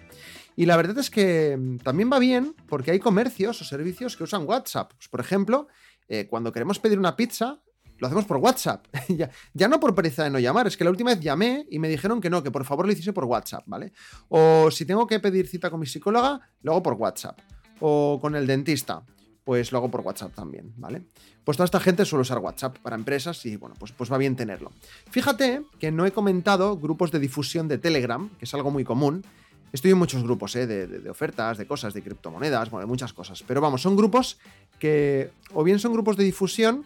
Y 0.56 0.64
la 0.64 0.78
verdad 0.78 0.96
es 0.96 1.10
que 1.10 1.54
mm, 1.58 1.78
también 1.80 2.10
va 2.10 2.18
bien 2.18 2.54
porque 2.66 2.90
hay 2.90 2.98
comercios 2.98 3.60
o 3.60 3.66
servicios 3.66 4.16
que 4.16 4.24
usan 4.24 4.48
WhatsApp. 4.48 4.94
Pues, 4.94 5.08
por 5.08 5.20
ejemplo, 5.20 5.68
eh, 6.08 6.28
cuando 6.30 6.50
queremos 6.50 6.78
pedir 6.78 6.98
una 6.98 7.14
pizza, 7.14 7.60
lo 7.98 8.06
hacemos 8.06 8.24
por 8.24 8.38
WhatsApp. 8.38 8.86
ya, 9.08 9.30
ya, 9.54 9.68
no 9.68 9.80
por 9.80 9.94
pereza 9.94 10.24
de 10.24 10.30
no 10.30 10.38
llamar, 10.38 10.66
es 10.66 10.76
que 10.76 10.84
la 10.84 10.90
última 10.90 11.10
vez 11.10 11.20
llamé 11.20 11.66
y 11.70 11.78
me 11.78 11.88
dijeron 11.88 12.20
que 12.20 12.30
no, 12.30 12.42
que 12.42 12.50
por 12.50 12.64
favor 12.64 12.86
lo 12.86 12.92
hiciese 12.92 13.12
por 13.12 13.24
WhatsApp, 13.24 13.64
¿vale? 13.66 13.92
O 14.28 14.70
si 14.70 14.84
tengo 14.84 15.06
que 15.06 15.20
pedir 15.20 15.46
cita 15.48 15.70
con 15.70 15.80
mi 15.80 15.86
psicóloga, 15.86 16.40
lo 16.62 16.72
hago 16.72 16.82
por 16.82 16.94
WhatsApp. 16.94 17.38
O 17.80 18.18
con 18.20 18.34
el 18.34 18.46
dentista 18.46 19.04
pues 19.48 19.72
lo 19.72 19.78
hago 19.78 19.90
por 19.90 20.02
WhatsApp 20.02 20.34
también, 20.34 20.74
¿vale? 20.76 21.04
Pues 21.42 21.56
toda 21.56 21.64
esta 21.64 21.80
gente 21.80 22.04
suele 22.04 22.20
usar 22.20 22.36
WhatsApp 22.36 22.76
para 22.80 22.96
empresas 22.96 23.46
y 23.46 23.56
bueno, 23.56 23.74
pues, 23.78 23.92
pues 23.92 24.12
va 24.12 24.18
bien 24.18 24.36
tenerlo. 24.36 24.72
Fíjate 25.10 25.62
que 25.80 25.90
no 25.90 26.04
he 26.04 26.12
comentado 26.12 26.76
grupos 26.76 27.10
de 27.12 27.18
difusión 27.18 27.66
de 27.66 27.78
Telegram, 27.78 28.28
que 28.38 28.44
es 28.44 28.52
algo 28.52 28.70
muy 28.70 28.84
común. 28.84 29.24
Estoy 29.72 29.92
en 29.92 29.96
muchos 29.96 30.22
grupos, 30.22 30.54
¿eh? 30.54 30.66
de, 30.66 31.08
ofertas, 31.08 31.56
de 31.56 31.66
cosas, 31.66 31.94
de 31.94 32.02
criptomonedas, 32.02 32.68
bueno, 32.68 32.86
de 32.86 32.90
muchas 32.90 33.14
cosas. 33.14 33.42
Pero 33.42 33.62
vamos, 33.62 33.80
son 33.80 33.96
grupos 33.96 34.38
que 34.78 35.30
o 35.54 35.64
bien 35.64 35.78
son 35.78 35.94
grupos 35.94 36.18
de 36.18 36.24
difusión 36.24 36.84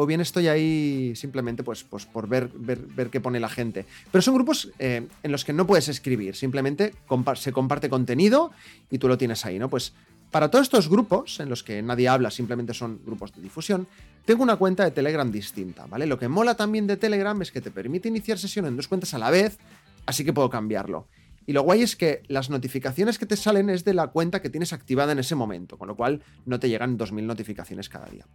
o 0.00 0.06
bien 0.06 0.20
estoy 0.20 0.46
ahí 0.46 1.12
simplemente 1.16 1.64
pues, 1.64 1.82
pues 1.82 2.06
por 2.06 2.28
ver, 2.28 2.48
ver, 2.54 3.10
qué 3.10 3.20
pone 3.20 3.40
la 3.40 3.48
gente. 3.48 3.84
Pero 4.12 4.22
son 4.22 4.34
grupos 4.34 4.70
eh, 4.78 5.08
en 5.24 5.32
los 5.32 5.44
que 5.44 5.52
no 5.52 5.66
puedes 5.66 5.88
escribir, 5.88 6.36
simplemente 6.36 6.94
se 7.34 7.52
comparte 7.52 7.88
contenido 7.88 8.52
y 8.92 8.98
tú 8.98 9.08
lo 9.08 9.18
tienes 9.18 9.44
ahí, 9.44 9.58
¿no? 9.58 9.68
Pues 9.68 9.94
para 10.30 10.52
todos 10.52 10.66
estos 10.66 10.88
grupos, 10.88 11.40
en 11.40 11.48
los 11.48 11.64
que 11.64 11.82
nadie 11.82 12.06
habla, 12.06 12.30
simplemente 12.30 12.74
son 12.74 13.00
grupos 13.04 13.34
de 13.34 13.42
difusión, 13.42 13.88
tengo 14.24 14.44
una 14.44 14.54
cuenta 14.54 14.84
de 14.84 14.92
Telegram 14.92 15.28
distinta, 15.32 15.86
¿vale? 15.86 16.06
Lo 16.06 16.16
que 16.16 16.28
mola 16.28 16.54
también 16.54 16.86
de 16.86 16.96
Telegram 16.96 17.42
es 17.42 17.50
que 17.50 17.60
te 17.60 17.72
permite 17.72 18.06
iniciar 18.06 18.38
sesión 18.38 18.66
en 18.66 18.76
dos 18.76 18.86
cuentas 18.86 19.14
a 19.14 19.18
la 19.18 19.30
vez, 19.30 19.58
así 20.06 20.24
que 20.24 20.32
puedo 20.32 20.48
cambiarlo. 20.48 21.08
Y 21.48 21.54
lo 21.54 21.62
guay 21.62 21.80
es 21.80 21.96
que 21.96 22.22
las 22.28 22.50
notificaciones 22.50 23.18
que 23.18 23.24
te 23.24 23.34
salen 23.34 23.70
es 23.70 23.82
de 23.82 23.94
la 23.94 24.08
cuenta 24.08 24.42
que 24.42 24.50
tienes 24.50 24.74
activada 24.74 25.12
en 25.12 25.18
ese 25.18 25.34
momento, 25.34 25.78
con 25.78 25.88
lo 25.88 25.96
cual 25.96 26.20
no 26.44 26.60
te 26.60 26.68
llegan 26.68 26.98
2.000 26.98 27.22
notificaciones 27.22 27.88
cada 27.88 28.04
día. 28.04 28.26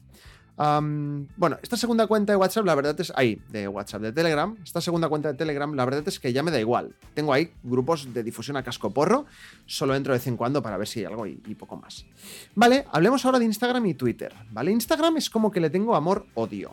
bueno, 0.58 1.60
esta 1.62 1.78
segunda 1.78 2.08
cuenta 2.08 2.34
de 2.34 2.38
WhatsApp, 2.38 2.66
la 2.66 2.74
verdad 2.74 3.00
es. 3.00 3.14
Ahí, 3.16 3.40
de 3.50 3.68
WhatsApp, 3.68 4.02
de 4.02 4.14
Telegram. 4.14 4.58
Esta 4.64 4.82
segunda 4.82 5.10
cuenta 5.10 5.32
de 5.32 5.38
Telegram, 5.38 5.72
la 5.76 5.86
verdad 5.86 6.08
es 6.08 6.20
que 6.20 6.34
ya 6.34 6.42
me 6.42 6.50
da 6.50 6.60
igual. 6.60 6.96
Tengo 7.14 7.34
ahí 7.34 7.52
grupos 7.62 8.12
de 8.12 8.24
difusión 8.24 8.58
a 8.58 8.64
casco 8.64 8.90
porro. 8.90 9.28
Solo 9.68 9.94
entro 9.94 10.14
de 10.14 10.18
vez 10.18 10.26
en 10.26 10.36
cuando 10.36 10.64
para 10.64 10.78
ver 10.78 10.88
si 10.88 11.02
hay 11.02 11.06
algo 11.06 11.28
y, 11.28 11.40
y 11.46 11.54
poco 11.54 11.78
más. 11.78 12.08
Vale, 12.56 12.88
hablemos 12.92 13.24
ahora 13.26 13.38
de 13.38 13.46
Instagram 13.46 13.86
y 13.86 13.94
Twitter. 13.94 14.34
Vale, 14.50 14.72
Instagram 14.72 15.18
es 15.18 15.30
como 15.30 15.52
que 15.52 15.60
le 15.60 15.70
tengo 15.70 15.96
amor-odio. 15.96 16.72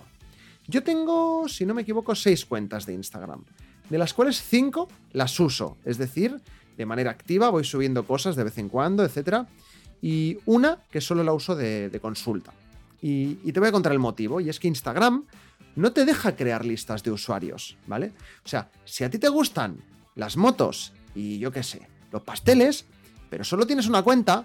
Yo 0.66 0.82
tengo, 0.82 1.47
si 1.50 1.66
no 1.66 1.75
me 1.75 1.82
equivoco, 1.82 2.14
seis 2.14 2.47
cuentas 2.47 2.87
de 2.87 2.94
Instagram. 2.94 3.44
De 3.90 3.99
las 3.99 4.14
cuales 4.14 4.42
cinco 4.42 4.88
las 5.12 5.38
uso. 5.38 5.76
Es 5.85 5.99
decir, 5.99 6.40
de 6.78 6.87
manera 6.87 7.11
activa 7.11 7.50
voy 7.50 7.64
subiendo 7.64 8.06
cosas 8.06 8.37
de 8.37 8.44
vez 8.44 8.56
en 8.56 8.70
cuando, 8.70 9.04
etc. 9.04 9.47
Y 10.00 10.38
una 10.47 10.78
que 10.90 11.02
solo 11.02 11.23
la 11.23 11.35
uso 11.35 11.54
de 11.54 11.99
consulta. 12.00 12.52
Y, 13.02 13.52
te 13.52 13.61
voy 13.61 13.68
a 13.68 13.73
contar 13.73 13.92
el 13.92 13.99
motivo, 13.99 14.40
y 14.40 14.49
es 14.49 14.61
que 14.61 14.68
Instagram 14.68 15.25
no 15.76 15.92
te 15.92 16.04
deja 16.04 16.37
crear 16.37 16.64
listas 16.64 17.02
de 17.02 17.11
usuarios, 17.11 17.76
¿vale? 17.87 18.12
O 18.44 18.49
sea, 18.49 18.70
si 18.85 19.04
a 19.04 19.11
ti 19.11 19.18
te 19.18 19.28
gustan 19.28 19.82
las 20.16 20.37
motos 20.37 20.92
y 21.14 21.38
yo 21.38 21.50
qué 21.50 21.62
sé, 21.62 21.88
los 22.12 22.23
pasteles, 22.23 22.85
pero 23.30 23.44
solo 23.44 23.66
tienes 23.66 23.87
una 23.87 24.02
cuenta, 24.02 24.44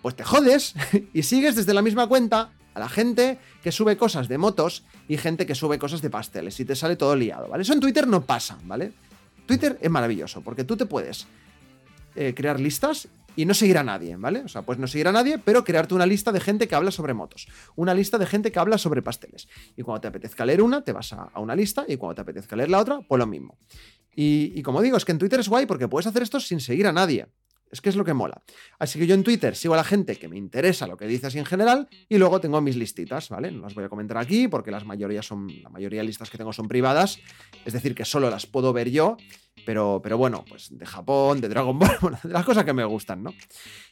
pues 0.00 0.16
te 0.16 0.24
jodes 0.24 0.74
y 1.12 1.22
sigues 1.22 1.56
desde 1.56 1.74
la 1.74 1.82
misma 1.82 2.06
cuenta 2.06 2.52
a 2.80 2.84
la 2.84 2.88
gente 2.88 3.38
que 3.62 3.72
sube 3.72 3.96
cosas 3.96 4.28
de 4.28 4.38
motos 4.38 4.84
y 5.08 5.16
gente 5.16 5.46
que 5.46 5.54
sube 5.54 5.78
cosas 5.78 6.00
de 6.02 6.10
pasteles 6.10 6.58
y 6.60 6.64
te 6.64 6.74
sale 6.74 6.96
todo 6.96 7.14
liado, 7.14 7.48
¿vale? 7.48 7.62
Eso 7.62 7.72
en 7.72 7.80
Twitter 7.80 8.06
no 8.06 8.24
pasa, 8.24 8.58
¿vale? 8.64 8.92
Twitter 9.46 9.78
es 9.80 9.90
maravilloso 9.90 10.40
porque 10.42 10.64
tú 10.64 10.76
te 10.76 10.86
puedes 10.86 11.26
eh, 12.16 12.34
crear 12.34 12.58
listas 12.58 13.08
y 13.36 13.44
no 13.44 13.54
seguir 13.54 13.78
a 13.78 13.84
nadie, 13.84 14.16
¿vale? 14.16 14.40
O 14.40 14.48
sea, 14.48 14.62
pues 14.62 14.78
no 14.78 14.86
seguir 14.86 15.08
a 15.08 15.12
nadie, 15.12 15.38
pero 15.38 15.64
crearte 15.64 15.94
una 15.94 16.06
lista 16.06 16.32
de 16.32 16.40
gente 16.40 16.68
que 16.68 16.74
habla 16.74 16.90
sobre 16.90 17.14
motos, 17.14 17.48
una 17.76 17.94
lista 17.94 18.18
de 18.18 18.26
gente 18.26 18.50
que 18.50 18.58
habla 18.58 18.78
sobre 18.78 19.02
pasteles. 19.02 19.48
Y 19.76 19.82
cuando 19.82 20.00
te 20.00 20.08
apetezca 20.08 20.44
leer 20.44 20.62
una, 20.62 20.82
te 20.82 20.92
vas 20.92 21.12
a, 21.12 21.30
una 21.36 21.54
lista 21.54 21.84
y 21.86 21.96
cuando 21.96 22.16
te 22.16 22.20
apetezca 22.22 22.56
leer 22.56 22.70
la 22.70 22.78
otra, 22.78 23.00
pues 23.06 23.18
lo 23.18 23.26
mismo. 23.26 23.58
Y, 24.14 24.52
y, 24.54 24.62
como 24.62 24.82
digo, 24.82 24.96
es 24.96 25.04
que 25.04 25.12
en 25.12 25.18
Twitter 25.18 25.38
es 25.38 25.48
guay 25.48 25.66
porque 25.66 25.86
puedes 25.86 26.06
hacer 26.06 26.22
esto 26.22 26.40
sin 26.40 26.60
seguir 26.60 26.86
a 26.86 26.92
nadie. 26.92 27.28
Es 27.70 27.80
que 27.80 27.88
es 27.88 27.96
lo 27.96 28.04
que 28.04 28.14
mola. 28.14 28.42
Así 28.78 28.98
que 28.98 29.06
yo 29.06 29.14
en 29.14 29.22
Twitter 29.22 29.54
sigo 29.54 29.74
a 29.74 29.76
la 29.76 29.84
gente 29.84 30.16
que 30.16 30.28
me 30.28 30.36
interesa 30.36 30.86
lo 30.86 30.96
que 30.96 31.06
dice 31.06 31.28
así 31.28 31.38
en 31.38 31.44
general 31.44 31.88
y 32.08 32.18
luego 32.18 32.40
tengo 32.40 32.60
mis 32.60 32.76
listitas, 32.76 33.28
¿vale? 33.28 33.50
No 33.52 33.62
las 33.62 33.74
voy 33.74 33.84
a 33.84 33.88
comentar 33.88 34.18
aquí 34.18 34.48
porque 34.48 34.70
las 34.70 34.84
mayorías 34.84 35.26
son, 35.26 35.48
la 35.62 35.68
mayoría 35.68 36.00
de 36.00 36.06
listas 36.06 36.30
que 36.30 36.38
tengo 36.38 36.52
son 36.52 36.66
privadas, 36.66 37.20
es 37.64 37.72
decir, 37.72 37.94
que 37.94 38.04
solo 38.04 38.28
las 38.28 38.46
puedo 38.46 38.72
ver 38.72 38.90
yo, 38.90 39.16
pero, 39.64 40.00
pero 40.02 40.18
bueno, 40.18 40.44
pues 40.48 40.76
de 40.76 40.84
Japón, 40.84 41.40
de 41.40 41.48
Dragon 41.48 41.78
Ball, 41.78 41.96
bueno, 42.00 42.18
de 42.22 42.30
las 42.30 42.44
cosas 42.44 42.64
que 42.64 42.72
me 42.72 42.84
gustan, 42.84 43.22
¿no? 43.22 43.34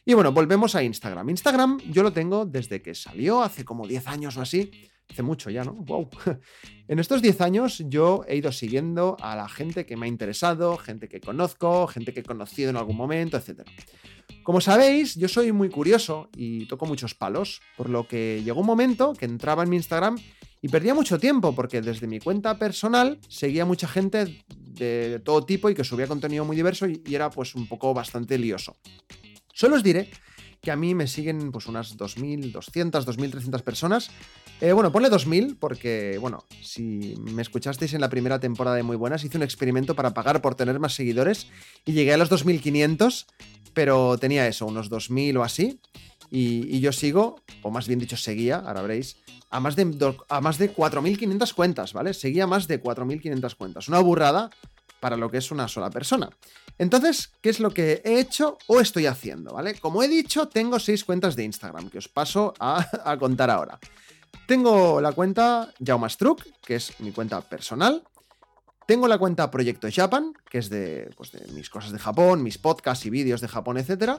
Y 0.05 0.13
bueno, 0.13 0.31
volvemos 0.31 0.75
a 0.75 0.83
Instagram. 0.83 1.29
Instagram 1.29 1.79
yo 1.89 2.03
lo 2.03 2.11
tengo 2.11 2.45
desde 2.45 2.81
que 2.81 2.95
salió, 2.95 3.41
hace 3.41 3.63
como 3.63 3.87
10 3.87 4.07
años 4.07 4.37
o 4.37 4.41
así. 4.41 4.71
Hace 5.09 5.23
mucho 5.23 5.49
ya, 5.49 5.63
¿no? 5.63 5.73
¡Wow! 5.73 6.09
En 6.87 6.97
estos 6.97 7.21
10 7.21 7.41
años 7.41 7.83
yo 7.87 8.23
he 8.27 8.35
ido 8.35 8.51
siguiendo 8.51 9.15
a 9.21 9.35
la 9.35 9.47
gente 9.47 9.85
que 9.85 9.95
me 9.95 10.07
ha 10.07 10.09
interesado, 10.09 10.75
gente 10.75 11.07
que 11.07 11.21
conozco, 11.21 11.85
gente 11.85 12.13
que 12.13 12.21
he 12.21 12.23
conocido 12.23 12.71
en 12.71 12.77
algún 12.77 12.97
momento, 12.97 13.37
etc. 13.37 13.61
Como 14.41 14.59
sabéis, 14.59 15.13
yo 15.13 15.27
soy 15.27 15.51
muy 15.51 15.69
curioso 15.69 16.29
y 16.35 16.65
toco 16.65 16.87
muchos 16.87 17.13
palos, 17.13 17.61
por 17.77 17.91
lo 17.91 18.07
que 18.07 18.41
llegó 18.43 18.61
un 18.61 18.65
momento 18.65 19.13
que 19.13 19.25
entraba 19.25 19.61
en 19.61 19.69
mi 19.69 19.75
Instagram 19.75 20.17
y 20.61 20.69
perdía 20.69 20.95
mucho 20.95 21.19
tiempo, 21.19 21.53
porque 21.53 21.81
desde 21.81 22.07
mi 22.07 22.19
cuenta 22.19 22.57
personal 22.57 23.19
seguía 23.27 23.65
mucha 23.65 23.87
gente 23.87 24.43
de 24.47 25.21
todo 25.23 25.45
tipo 25.45 25.69
y 25.69 25.75
que 25.75 25.83
subía 25.83 26.07
contenido 26.07 26.43
muy 26.45 26.55
diverso 26.55 26.87
y, 26.87 27.03
era 27.13 27.29
pues 27.29 27.53
un 27.53 27.67
poco 27.67 27.93
bastante 27.93 28.37
lioso. 28.37 28.77
Solo 29.53 29.75
os 29.75 29.83
diré 29.83 30.09
que 30.61 30.71
a 30.71 30.75
mí 30.75 30.93
me 30.95 31.07
siguen 31.07 31.51
pues 31.51 31.67
unas 31.67 31.97
2.200, 31.97 32.91
2.300 33.05 33.61
personas. 33.61 34.11
Eh, 34.61 34.73
bueno, 34.73 34.91
ponle 34.91 35.09
2.000 35.09 35.57
porque, 35.57 36.17
bueno, 36.19 36.43
si 36.61 37.15
me 37.19 37.41
escuchasteis 37.41 37.93
en 37.93 38.01
la 38.01 38.09
primera 38.09 38.39
temporada 38.39 38.75
de 38.75 38.83
Muy 38.83 38.97
Buenas, 38.97 39.23
hice 39.23 39.37
un 39.37 39.43
experimento 39.43 39.95
para 39.95 40.13
pagar 40.13 40.41
por 40.41 40.55
tener 40.55 40.79
más 40.79 40.93
seguidores 40.93 41.47
y 41.85 41.93
llegué 41.93 42.13
a 42.13 42.17
los 42.17 42.29
2.500, 42.29 43.25
pero 43.73 44.17
tenía 44.17 44.47
eso, 44.47 44.65
unos 44.65 44.91
2.000 44.91 45.37
o 45.37 45.43
así. 45.43 45.79
Y, 46.31 46.67
y, 46.75 46.79
yo 46.79 46.91
sigo, 46.91 47.41
o 47.63 47.71
más 47.71 47.87
bien 47.87 47.99
dicho 47.99 48.15
seguía, 48.15 48.57
ahora 48.57 48.83
veréis, 48.83 49.17
a 49.49 49.59
más 49.59 49.75
de, 49.75 50.15
a 50.29 50.41
más 50.41 50.57
de 50.57 50.73
4.500 50.73 51.53
cuentas, 51.53 51.93
¿vale? 51.93 52.13
Seguía 52.13 52.45
más 52.45 52.67
de 52.67 52.81
4.500 52.81 53.55
cuentas. 53.55 53.87
Una 53.87 53.99
burrada 53.99 54.49
para 54.99 55.17
lo 55.17 55.31
que 55.31 55.37
es 55.37 55.51
una 55.51 55.67
sola 55.67 55.89
persona. 55.89 56.29
Entonces, 56.79 57.33
¿qué 57.41 57.49
es 57.49 57.59
lo 57.59 57.71
que 57.71 58.01
he 58.05 58.19
hecho 58.21 58.57
o 58.67 58.79
estoy 58.79 59.05
haciendo? 59.05 59.53
¿Vale? 59.53 59.75
Como 59.75 60.01
he 60.01 60.07
dicho, 60.07 60.47
tengo 60.47 60.79
seis 60.79 61.03
cuentas 61.03 61.35
de 61.35 61.43
Instagram 61.43 61.89
que 61.89 61.97
os 61.97 62.07
paso 62.07 62.53
a, 62.57 63.17
contar 63.19 63.49
ahora. 63.51 63.77
Tengo 64.47 65.01
la 65.01 65.11
cuenta 65.11 65.73
Jaumastruck, 65.85 66.41
que 66.65 66.75
es 66.75 66.97
mi 67.01 67.11
cuenta 67.11 67.41
personal. 67.41 68.01
Tengo 68.87 69.09
la 69.09 69.17
cuenta 69.17 69.51
Proyecto 69.51 69.89
Japan, 69.93 70.33
que 70.49 70.57
es 70.57 70.69
de, 70.69 71.11
pues 71.17 71.33
de 71.33 71.45
mis 71.51 71.69
cosas 71.69 71.91
de 71.91 71.99
Japón, 71.99 72.41
mis 72.41 72.57
podcasts 72.57 73.05
y 73.05 73.09
vídeos 73.09 73.41
de 73.41 73.49
Japón, 73.49 73.77
etc. 73.77 74.13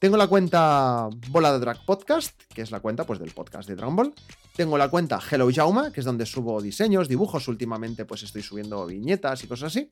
Tengo 0.00 0.16
la 0.16 0.26
cuenta 0.26 1.08
Bola 1.30 1.52
de 1.52 1.60
Drag 1.60 1.86
Podcast, 1.86 2.34
que 2.52 2.62
es 2.62 2.72
la 2.72 2.80
cuenta 2.80 3.04
pues, 3.04 3.20
del 3.20 3.30
podcast 3.30 3.68
de 3.68 3.76
Dragon 3.76 3.94
Ball. 3.94 4.12
Tengo 4.56 4.76
la 4.76 4.88
cuenta 4.88 5.20
Hello 5.30 5.48
Jauma, 5.54 5.92
que 5.92 6.00
es 6.00 6.06
donde 6.06 6.26
subo 6.26 6.60
diseños, 6.60 7.08
dibujos. 7.08 7.46
Últimamente, 7.46 8.04
pues 8.04 8.24
estoy 8.24 8.42
subiendo 8.42 8.84
viñetas 8.84 9.44
y 9.44 9.46
cosas 9.46 9.68
así. 9.68 9.88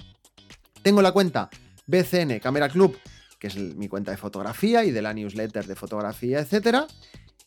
Tengo 0.82 1.00
la 1.00 1.12
cuenta 1.12 1.48
BCN 1.86 2.38
Camera 2.40 2.68
Club, 2.68 2.98
que 3.38 3.48
es 3.48 3.56
mi 3.56 3.88
cuenta 3.88 4.10
de 4.10 4.16
fotografía 4.16 4.84
y 4.84 4.90
de 4.90 5.02
la 5.02 5.12
newsletter 5.12 5.66
de 5.66 5.74
fotografía, 5.74 6.40
etc. 6.40 6.86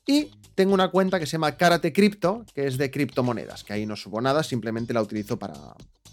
Y 0.06 0.32
tengo 0.54 0.74
una 0.74 0.90
cuenta 0.90 1.20
que 1.20 1.26
se 1.26 1.34
llama 1.34 1.58
Karate 1.58 1.92
Crypto, 1.92 2.46
que 2.54 2.68
es 2.68 2.78
de 2.78 2.92
criptomonedas, 2.92 3.64
que 3.64 3.74
ahí 3.74 3.86
no 3.86 3.96
subo 3.96 4.22
nada, 4.22 4.44
simplemente 4.44 4.94
la 4.94 5.02
utilizo 5.02 5.38
para, 5.38 5.54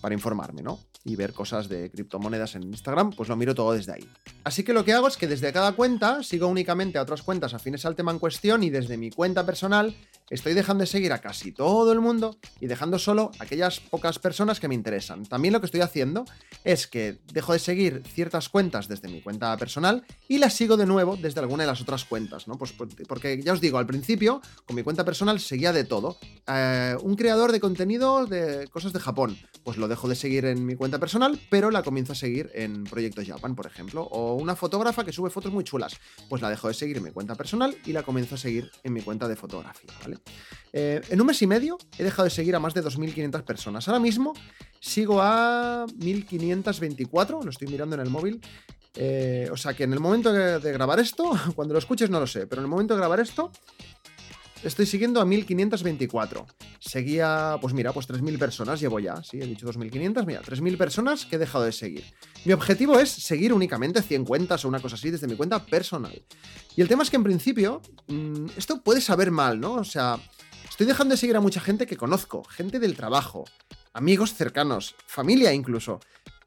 para 0.01 0.15
informarme, 0.15 0.63
¿no? 0.63 0.81
Y 1.05 1.17
ver 1.17 1.33
cosas 1.33 1.69
de 1.69 1.91
criptomonedas 1.91 2.55
en 2.55 2.65
Instagram, 2.65 3.13
pues 3.13 3.29
lo 3.29 3.37
miro 3.37 3.55
todo 3.55 3.73
desde 3.73 3.93
ahí. 3.93 4.09
Así 4.45 4.63
que 4.63 4.73
lo 4.73 4.85
que 4.85 4.93
hago 4.93 5.09
es 5.09 5.17
que 5.17 5.29
desde 5.29 5.53
cada 5.53 5.73
cuenta 5.73 6.23
sigo 6.23 6.49
únicamente 6.49 6.99
a 6.99 7.03
otras 7.03 7.23
cuentas 7.23 7.55
afines 7.55 7.85
al 7.87 7.97
tema 7.97 8.13
en 8.13 8.19
cuestión 8.19 8.63
y 8.63 8.71
desde 8.71 8.97
mi 8.97 9.11
cuenta 9.11 9.47
personal 9.47 9.95
estoy 10.31 10.55
dejando 10.55 10.83
de 10.83 10.87
seguir 10.87 11.13
a 11.13 11.19
casi 11.19 11.53
todo 11.53 11.93
el 11.93 12.01
mundo 12.01 12.37
y 12.61 12.67
dejando 12.67 12.99
solo 12.99 13.31
aquellas 13.39 13.81
pocas 13.81 14.19
personas 14.19 14.61
que 14.61 14.69
me 14.69 14.75
interesan. 14.75 15.25
También 15.25 15.53
lo 15.53 15.61
que 15.61 15.67
estoy 15.67 15.81
haciendo 15.81 16.25
es 16.65 16.87
que 16.87 17.19
dejo 17.33 17.53
de 17.53 17.59
seguir 17.59 18.03
ciertas 18.07 18.49
cuentas 18.49 18.89
desde 18.89 19.09
mi 19.09 19.21
cuenta 19.21 19.57
personal 19.57 20.05
y 20.29 20.39
las 20.39 20.55
sigo 20.55 20.77
de 20.77 20.87
nuevo 20.87 21.17
desde 21.17 21.41
alguna 21.41 21.65
de 21.65 21.69
las 21.69 21.81
otras 21.81 22.05
cuentas, 22.05 22.49
¿no? 22.49 22.57
Pues 22.57 22.73
porque 23.09 23.43
ya 23.43 23.53
os 23.53 23.61
digo, 23.61 23.79
al 23.79 23.87
principio 23.87 24.41
con 24.67 24.77
mi 24.77 24.83
cuenta 24.83 25.05
personal 25.05 25.41
seguía 25.41 25.73
de 25.73 25.85
todo. 25.85 26.17
Eh, 26.47 26.97
un 27.03 27.17
creador 27.17 27.53
de 27.53 27.61
contenido 27.61 28.27
de 28.27 28.69
cosas 28.69 28.93
de 28.93 29.01
Japón, 29.01 29.39
pues 29.65 29.77
lo 29.77 29.89
dejo 29.89 30.09
de 30.09 30.15
seguir 30.15 30.45
en 30.45 30.65
mi 30.65 30.75
cuenta 30.75 30.99
personal, 30.99 31.39
pero 31.51 31.71
la 31.71 31.83
comienzo 31.83 32.13
a 32.13 32.17
seguir 32.17 32.51
en 32.55 32.85
Proyecto 32.85 33.23
Japan, 33.25 33.55
por 33.55 33.67
ejemplo. 33.67 34.03
O 34.03 34.35
una 34.35 34.57
fotógrafa 34.57 35.05
que 35.05 35.13
sube 35.13 35.31
fotos 35.31 35.53
muy 35.53 35.65
chulas, 35.65 35.97
pues 36.29 36.43
la 36.43 36.51
dejo 36.51 36.69
de 36.69 36.75
seguir 36.75 36.97
en 36.99 37.05
mi 37.05 37.11
cuenta 37.11 37.35
personal 37.35 37.77
y 37.85 37.93
la 37.93 38.03
comienzo 38.03 38.35
a 38.35 38.39
seguir 38.39 38.71
en 38.83 38.93
mi 38.93 39.03
cuenta 39.03 39.29
de 39.29 39.37
fotografía, 39.37 39.91
¿vale? 40.01 40.12
Eh, 40.73 41.01
en 41.11 41.21
un 41.21 41.27
mes 41.27 41.41
y 41.43 41.47
medio 41.47 41.79
he 41.99 42.05
dejado 42.05 42.25
de 42.25 42.31
seguir 42.31 42.57
a 42.57 42.59
más 42.59 42.75
de 42.75 42.83
2.500 42.83 43.43
personas. 43.45 43.89
Ahora 43.89 44.01
mismo 44.01 44.33
sigo 44.81 45.21
a 45.21 45.87
1.524, 45.87 47.43
lo 47.45 47.51
estoy 47.51 47.69
mirando 47.69 47.95
en 47.95 48.03
el 48.03 48.11
móvil. 48.11 48.41
Eh, 48.95 49.49
o 49.51 49.57
sea 49.57 49.73
que 49.73 49.85
en 49.85 49.93
el 49.93 50.01
momento 50.01 50.33
de 50.33 50.73
grabar 50.73 51.01
esto, 51.01 51.33
cuando 51.55 51.73
lo 51.75 51.79
escuches 51.79 52.11
no 52.11 52.21
lo 52.21 52.27
sé, 52.27 52.47
pero 52.47 52.61
en 52.61 52.65
el 52.65 52.71
momento 52.71 52.95
de 52.95 53.01
grabar 53.01 53.21
esto, 53.21 53.51
Estoy 54.63 54.87
siguiendo 54.87 55.21
a 55.21 55.25
1524. 55.25 56.47
Seguía, 56.79 57.59
pues 57.61 57.75
mira, 57.75 57.93
pues 57.93 58.07
3000 58.07 58.39
personas 58.39 58.81
llevo 58.81 59.01
ya. 59.01 59.21
Sí, 59.25 59.41
he 59.41 59.47
dicho 59.47 59.67
2500. 59.67 60.25
Mira, 60.25 60.41
3000 60.41 60.79
personas 60.79 61.27
que 61.27 61.35
he 61.35 61.39
dejado 61.39 61.65
de 61.65 61.73
seguir. 61.73 62.05
Mi 62.45 62.53
objetivo 62.53 62.99
es 63.01 63.11
seguir 63.11 63.53
únicamente 63.53 64.03
100 64.03 64.25
cuentas 64.25 64.65
o 64.65 64.69
una 64.69 64.79
cosa 64.79 64.95
así 64.95 65.11
desde 65.11 65.27
mi 65.27 65.35
cuenta 65.35 65.65
personal. 65.65 66.23
Y 66.77 66.81
el 66.81 66.87
tema 66.87 67.03
es 67.03 67.11
que 67.11 67.17
en 67.17 67.25
principio, 67.25 67.83
mm, 68.07 68.47
esto 68.57 68.83
puede 68.83 69.01
saber 69.01 69.33
mal, 69.33 69.59
¿no? 69.59 69.75
O 69.75 69.85
sea, 69.85 70.21
estoy 70.69 70.87
dejando 70.87 71.15
de 71.15 71.19
seguir 71.19 71.37
a 71.37 71.41
mucha 71.41 71.61
gente 71.61 71.85
que 71.85 71.97
conozco, 71.97 72.45
gente 72.45 72.79
del 72.79 72.95
trabajo, 72.95 73.45
amigos 73.93 74.35
cercanos, 74.35 74.95
familia 75.07 75.53
incluso 75.53 75.99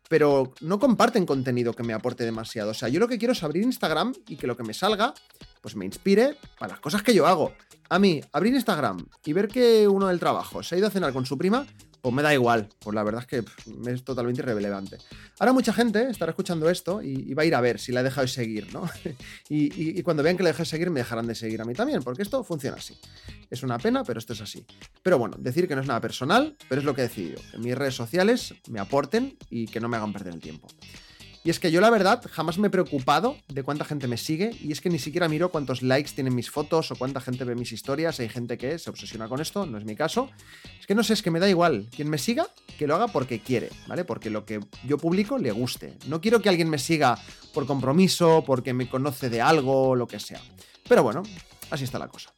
pero 0.07 0.53
no 0.61 0.79
comparten 0.79 1.25
contenido 1.25 1.73
que 1.73 1.83
me 1.83 1.93
aporte 1.93 2.23
demasiado. 2.23 2.71
O 2.71 2.73
sea, 2.73 2.89
yo 2.89 2.99
lo 2.99 3.07
que 3.07 3.17
quiero 3.17 3.33
es 3.33 3.43
abrir 3.43 3.63
Instagram 3.63 4.13
y 4.27 4.35
que 4.35 4.47
lo 4.47 4.55
que 4.55 4.63
me 4.63 4.73
salga, 4.73 5.13
pues 5.65 5.75
me 5.75 5.83
inspire 5.83 6.37
para 6.59 6.73
las 6.73 6.79
cosas 6.79 7.01
que 7.01 7.11
yo 7.11 7.25
hago. 7.25 7.51
A 7.89 7.97
mí, 7.97 8.21
abrir 8.33 8.53
Instagram 8.53 9.03
y 9.25 9.33
ver 9.33 9.47
que 9.47 9.87
uno 9.87 10.09
del 10.09 10.19
trabajo 10.19 10.61
se 10.61 10.75
ha 10.75 10.77
ido 10.77 10.85
a 10.85 10.91
cenar 10.91 11.11
con 11.11 11.25
su 11.25 11.39
prima, 11.39 11.65
pues 12.03 12.13
me 12.13 12.21
da 12.21 12.31
igual. 12.35 12.69
Pues 12.81 12.93
la 12.93 13.01
verdad 13.01 13.21
es 13.21 13.27
que 13.27 13.43
es 13.89 14.03
totalmente 14.03 14.43
irrelevante. 14.43 14.99
Ahora 15.39 15.53
mucha 15.53 15.73
gente 15.73 16.07
estará 16.07 16.29
escuchando 16.29 16.69
esto 16.69 17.01
y, 17.01 17.33
va 17.33 17.41
a 17.41 17.45
ir 17.47 17.55
a 17.55 17.61
ver 17.61 17.79
si 17.79 17.91
la 17.91 18.01
he 18.01 18.03
dejado 18.03 18.27
de 18.27 18.27
seguir, 18.27 18.71
¿no? 18.71 18.87
y, 19.49 20.03
cuando 20.03 20.21
vean 20.21 20.37
que 20.37 20.43
la 20.43 20.49
dejé 20.49 20.61
de 20.61 20.69
seguir, 20.69 20.91
me 20.91 20.99
dejarán 20.99 21.25
de 21.25 21.33
seguir 21.33 21.59
a 21.59 21.65
mí 21.65 21.73
también, 21.73 22.03
porque 22.03 22.21
esto 22.21 22.43
funciona 22.43 22.77
así. 22.77 22.95
Es 23.49 23.63
una 23.63 23.79
pena, 23.79 24.03
pero 24.03 24.19
esto 24.19 24.33
es 24.33 24.41
así. 24.41 24.67
Pero 25.01 25.17
bueno, 25.17 25.35
decir 25.39 25.67
que 25.67 25.73
no 25.73 25.81
es 25.81 25.87
nada 25.87 25.99
personal, 25.99 26.55
pero 26.69 26.79
es 26.79 26.85
lo 26.85 26.93
que 26.93 27.01
he 27.01 27.07
decidido. 27.07 27.41
Que 27.51 27.57
mis 27.57 27.75
redes 27.75 27.95
sociales 27.95 28.53
me 28.69 28.79
aporten 28.79 29.35
y 29.49 29.65
que 29.65 29.79
no 29.79 29.89
me 29.89 29.97
hagan 29.97 30.13
perder 30.13 30.35
el 30.35 30.41
tiempo. 30.41 30.67
Y 31.45 31.51
es 31.51 31.59
que 31.59 31.71
yo 31.71 31.79
la 31.79 31.91
verdad 31.91 32.23
jamás 32.31 32.57
me 32.57 32.67
he 32.67 32.71
preocupado 32.71 33.37
de 33.49 33.61
cuánta 33.61 33.85
gente 33.85 34.07
me 34.07 34.17
sigue 34.17 34.49
y 34.63 34.71
es 34.71 34.81
que 34.81 34.89
ni 34.89 34.97
siquiera 34.97 35.29
miro 35.29 35.51
cuántos 35.51 35.83
likes 35.83 36.09
tienen 36.15 36.33
mis 36.33 36.49
fotos 36.49 36.89
o 36.89 36.95
cuánta 36.95 37.21
gente 37.21 37.43
ve 37.43 37.53
mis 37.53 37.71
historias. 37.71 38.19
Hay 38.19 38.29
gente 38.29 38.57
que 38.57 38.79
se 38.79 38.89
obsesiona 38.89 39.27
con 39.29 39.39
esto, 39.39 39.67
no 39.67 39.77
es 39.77 39.85
mi 39.85 39.95
caso. 39.95 40.31
Es 40.79 40.87
que 40.87 40.95
no 40.95 41.03
sé, 41.03 41.13
es 41.13 41.21
que 41.21 41.29
me 41.29 41.39
da 41.39 41.47
igual. 41.47 41.87
Quien 41.95 42.09
me 42.09 42.17
siga, 42.17 42.47
que 42.79 42.87
lo 42.87 42.95
haga 42.95 43.09
porque 43.09 43.41
quiere, 43.41 43.69
¿vale? 43.85 44.05
Porque 44.05 44.31
lo 44.31 44.43
que 44.43 44.59
yo 44.87 44.97
publico 44.97 45.37
le 45.37 45.51
guste. 45.51 45.93
No 46.07 46.19
quiero 46.19 46.41
que 46.41 46.49
alguien 46.49 46.67
me 46.67 46.79
siga 46.79 47.15
por 47.53 47.67
compromiso, 47.67 48.43
porque 48.43 48.73
me 48.73 48.89
conoce 48.89 49.29
de 49.29 49.41
algo, 49.41 49.95
lo 49.95 50.07
que 50.07 50.19
sea. 50.19 50.41
Pero 50.89 51.03
bueno, 51.03 51.21
así 51.69 51.83
está 51.83 51.99
la 51.99 52.07
cosa. 52.07 52.33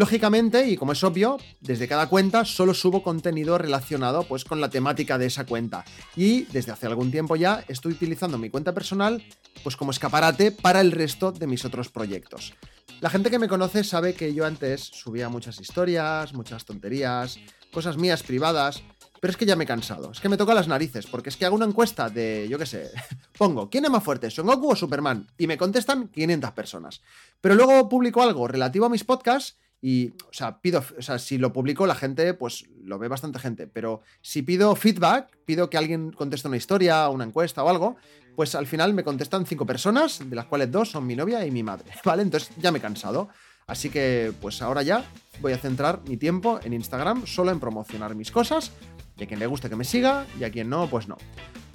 Lógicamente, 0.00 0.66
y 0.66 0.78
como 0.78 0.92
es 0.92 1.04
obvio, 1.04 1.36
desde 1.60 1.86
cada 1.86 2.08
cuenta 2.08 2.46
solo 2.46 2.72
subo 2.72 3.02
contenido 3.02 3.58
relacionado 3.58 4.22
pues, 4.22 4.46
con 4.46 4.58
la 4.58 4.70
temática 4.70 5.18
de 5.18 5.26
esa 5.26 5.44
cuenta. 5.44 5.84
Y 6.16 6.44
desde 6.44 6.72
hace 6.72 6.86
algún 6.86 7.10
tiempo 7.10 7.36
ya 7.36 7.66
estoy 7.68 7.92
utilizando 7.92 8.38
mi 8.38 8.48
cuenta 8.48 8.72
personal 8.72 9.22
pues, 9.62 9.76
como 9.76 9.90
escaparate 9.90 10.52
para 10.52 10.80
el 10.80 10.92
resto 10.92 11.32
de 11.32 11.46
mis 11.46 11.66
otros 11.66 11.90
proyectos. 11.90 12.54
La 13.02 13.10
gente 13.10 13.28
que 13.28 13.38
me 13.38 13.46
conoce 13.46 13.84
sabe 13.84 14.14
que 14.14 14.32
yo 14.32 14.46
antes 14.46 14.80
subía 14.80 15.28
muchas 15.28 15.60
historias, 15.60 16.32
muchas 16.32 16.64
tonterías, 16.64 17.38
cosas 17.70 17.98
mías 17.98 18.22
privadas, 18.22 18.82
pero 19.20 19.32
es 19.32 19.36
que 19.36 19.44
ya 19.44 19.54
me 19.54 19.64
he 19.64 19.66
cansado, 19.66 20.12
es 20.12 20.20
que 20.20 20.30
me 20.30 20.38
toca 20.38 20.54
las 20.54 20.66
narices, 20.66 21.06
porque 21.08 21.28
es 21.28 21.36
que 21.36 21.44
hago 21.44 21.56
una 21.56 21.66
encuesta 21.66 22.08
de, 22.08 22.46
yo 22.48 22.58
qué 22.58 22.64
sé, 22.64 22.90
pongo, 23.36 23.68
¿quién 23.68 23.84
es 23.84 23.90
más 23.90 24.02
fuerte, 24.02 24.30
Son 24.30 24.46
Goku 24.46 24.70
o 24.70 24.76
Superman? 24.76 25.26
Y 25.36 25.46
me 25.46 25.58
contestan 25.58 26.08
500 26.08 26.52
personas. 26.52 27.02
Pero 27.42 27.54
luego 27.54 27.86
publico 27.90 28.22
algo 28.22 28.48
relativo 28.48 28.86
a 28.86 28.88
mis 28.88 29.04
podcasts 29.04 29.58
y, 29.82 30.10
o 30.10 30.32
sea, 30.32 30.60
pido, 30.60 30.84
o 30.98 31.02
sea, 31.02 31.18
si 31.18 31.38
lo 31.38 31.52
publico, 31.52 31.86
la 31.86 31.94
gente, 31.94 32.34
pues 32.34 32.66
lo 32.84 32.98
ve 32.98 33.08
bastante 33.08 33.38
gente. 33.38 33.66
Pero 33.66 34.02
si 34.20 34.42
pido 34.42 34.76
feedback, 34.76 35.38
pido 35.44 35.70
que 35.70 35.78
alguien 35.78 36.12
conteste 36.12 36.48
una 36.48 36.56
historia, 36.56 37.08
una 37.08 37.24
encuesta 37.24 37.64
o 37.64 37.68
algo, 37.68 37.96
pues 38.36 38.54
al 38.54 38.66
final 38.66 38.94
me 38.94 39.04
contestan 39.04 39.46
cinco 39.46 39.66
personas, 39.66 40.20
de 40.28 40.36
las 40.36 40.46
cuales 40.46 40.70
dos 40.70 40.90
son 40.90 41.06
mi 41.06 41.16
novia 41.16 41.44
y 41.46 41.50
mi 41.50 41.62
madre, 41.62 41.90
¿vale? 42.04 42.22
Entonces 42.22 42.50
ya 42.58 42.70
me 42.70 42.78
he 42.78 42.82
cansado. 42.82 43.28
Así 43.66 43.88
que, 43.88 44.32
pues 44.40 44.60
ahora 44.62 44.82
ya 44.82 45.04
voy 45.40 45.52
a 45.52 45.58
centrar 45.58 46.00
mi 46.06 46.16
tiempo 46.16 46.58
en 46.64 46.72
Instagram 46.72 47.26
solo 47.26 47.52
en 47.52 47.60
promocionar 47.60 48.14
mis 48.14 48.30
cosas. 48.30 48.72
Y 49.16 49.24
a 49.24 49.26
quien 49.26 49.38
le 49.38 49.46
guste 49.46 49.68
que 49.68 49.76
me 49.76 49.84
siga, 49.84 50.26
y 50.38 50.44
a 50.44 50.50
quien 50.50 50.70
no, 50.70 50.88
pues 50.88 51.06
no. 51.06 51.16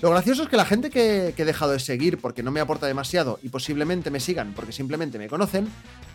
Lo 0.01 0.09
gracioso 0.09 0.43
es 0.43 0.49
que 0.49 0.57
la 0.57 0.65
gente 0.65 0.89
que, 0.89 1.33
he 1.37 1.45
dejado 1.45 1.71
de 1.71 1.79
seguir 1.79 2.19
porque 2.19 2.43
no 2.43 2.51
me 2.51 2.59
aporta 2.59 2.85
demasiado 2.85 3.39
y 3.41 3.49
posiblemente 3.49 4.11
me 4.11 4.19
sigan 4.19 4.53
porque 4.53 4.71
simplemente 4.71 5.17
me 5.17 5.29
conocen, 5.29 5.69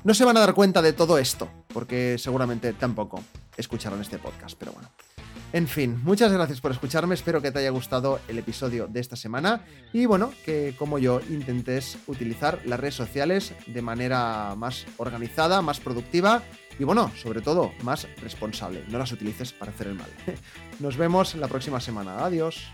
no 0.05 0.13
se 0.13 0.25
van 0.25 0.37
a 0.37 0.41
dar 0.41 0.55
cuenta 0.55 0.83
de 0.83 0.93
todo 0.93 1.19
esto, 1.19 1.51
porque 1.73 2.17
seguramente 2.19 2.73
tampoco 2.73 3.23
escucharon 3.57 4.01
este 4.01 4.19
podcast, 4.19 4.57
pero 4.59 4.73
bueno. 4.73 4.89
En 5.53 5.67
fin, 5.67 6.01
muchas 6.05 6.33
gracias 6.33 6.61
por 6.61 6.71
escucharme, 6.71 7.15
espero 7.15 7.43
que 7.43 7.51
te 7.51 7.59
haya 7.59 7.71
gustado 7.71 8.21
el 8.29 8.39
episodio 8.39 8.87
de 8.87 9.01
esta 9.01 9.17
semana 9.17 9.65
y 9.93 10.07
bueno, 10.07 10.33
que 10.45 10.77
como 10.79 10.99
yo 10.99 11.21
intentes 11.29 11.99
utilizar 12.07 12.61
las 12.67 12.79
redes 12.79 12.95
sociales 12.95 13.53
de 13.67 13.83
manera 13.83 14.55
más 14.57 14.87
organizada, 14.97 15.61
más 15.61 15.81
productiva 15.81 16.43
y 16.79 16.85
bueno, 16.85 17.13
sobre 17.17 17.43
todo, 17.43 17.73
más 17.83 18.07
responsable. 18.23 18.85
No 18.89 18.99
las 18.99 19.13
utilices 19.13 19.53
para 19.53 19.73
hacer 19.73 19.89
el 19.89 19.97
mal. 19.97 20.09
Nos 20.79 20.97
vemos 20.97 21.35
la 21.35 21.49
próxima 21.49 21.81
semana. 21.81 22.25
Adiós. 22.25 22.71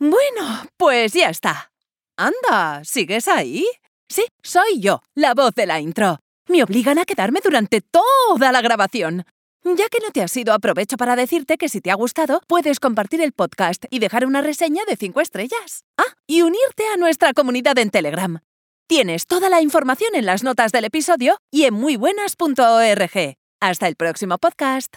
Bueno, 0.00 0.64
pues 0.78 1.12
ya 1.12 1.28
está. 1.28 1.72
Anda, 2.16 2.82
¿sigues 2.84 3.28
ahí? 3.28 3.66
Sí, 4.08 4.24
soy 4.42 4.80
yo, 4.80 5.02
la 5.14 5.34
voz 5.34 5.54
de 5.54 5.66
la 5.66 5.78
intro. 5.78 6.18
Me 6.48 6.62
obligan 6.62 6.98
a 6.98 7.04
quedarme 7.04 7.40
durante 7.44 7.82
toda 7.82 8.50
la 8.50 8.62
grabación. 8.62 9.26
Ya 9.62 9.90
que 9.90 10.00
no 10.00 10.10
te 10.10 10.22
has 10.22 10.34
ido, 10.38 10.54
aprovecho 10.54 10.96
para 10.96 11.16
decirte 11.16 11.58
que 11.58 11.68
si 11.68 11.82
te 11.82 11.90
ha 11.90 11.96
gustado, 11.96 12.40
puedes 12.46 12.80
compartir 12.80 13.20
el 13.20 13.32
podcast 13.32 13.84
y 13.90 13.98
dejar 13.98 14.24
una 14.24 14.40
reseña 14.40 14.82
de 14.88 14.96
5 14.96 15.20
estrellas. 15.20 15.84
Ah, 15.98 16.14
y 16.26 16.40
unirte 16.40 16.84
a 16.94 16.96
nuestra 16.96 17.34
comunidad 17.34 17.76
en 17.76 17.90
Telegram. 17.90 18.40
Tienes 18.88 19.26
toda 19.26 19.50
la 19.50 19.60
información 19.60 20.14
en 20.14 20.24
las 20.24 20.42
notas 20.42 20.72
del 20.72 20.86
episodio 20.86 21.36
y 21.50 21.64
en 21.64 21.74
muybuenas.org. 21.74 23.34
Hasta 23.60 23.86
el 23.86 23.96
próximo 23.96 24.38
podcast. 24.38 24.96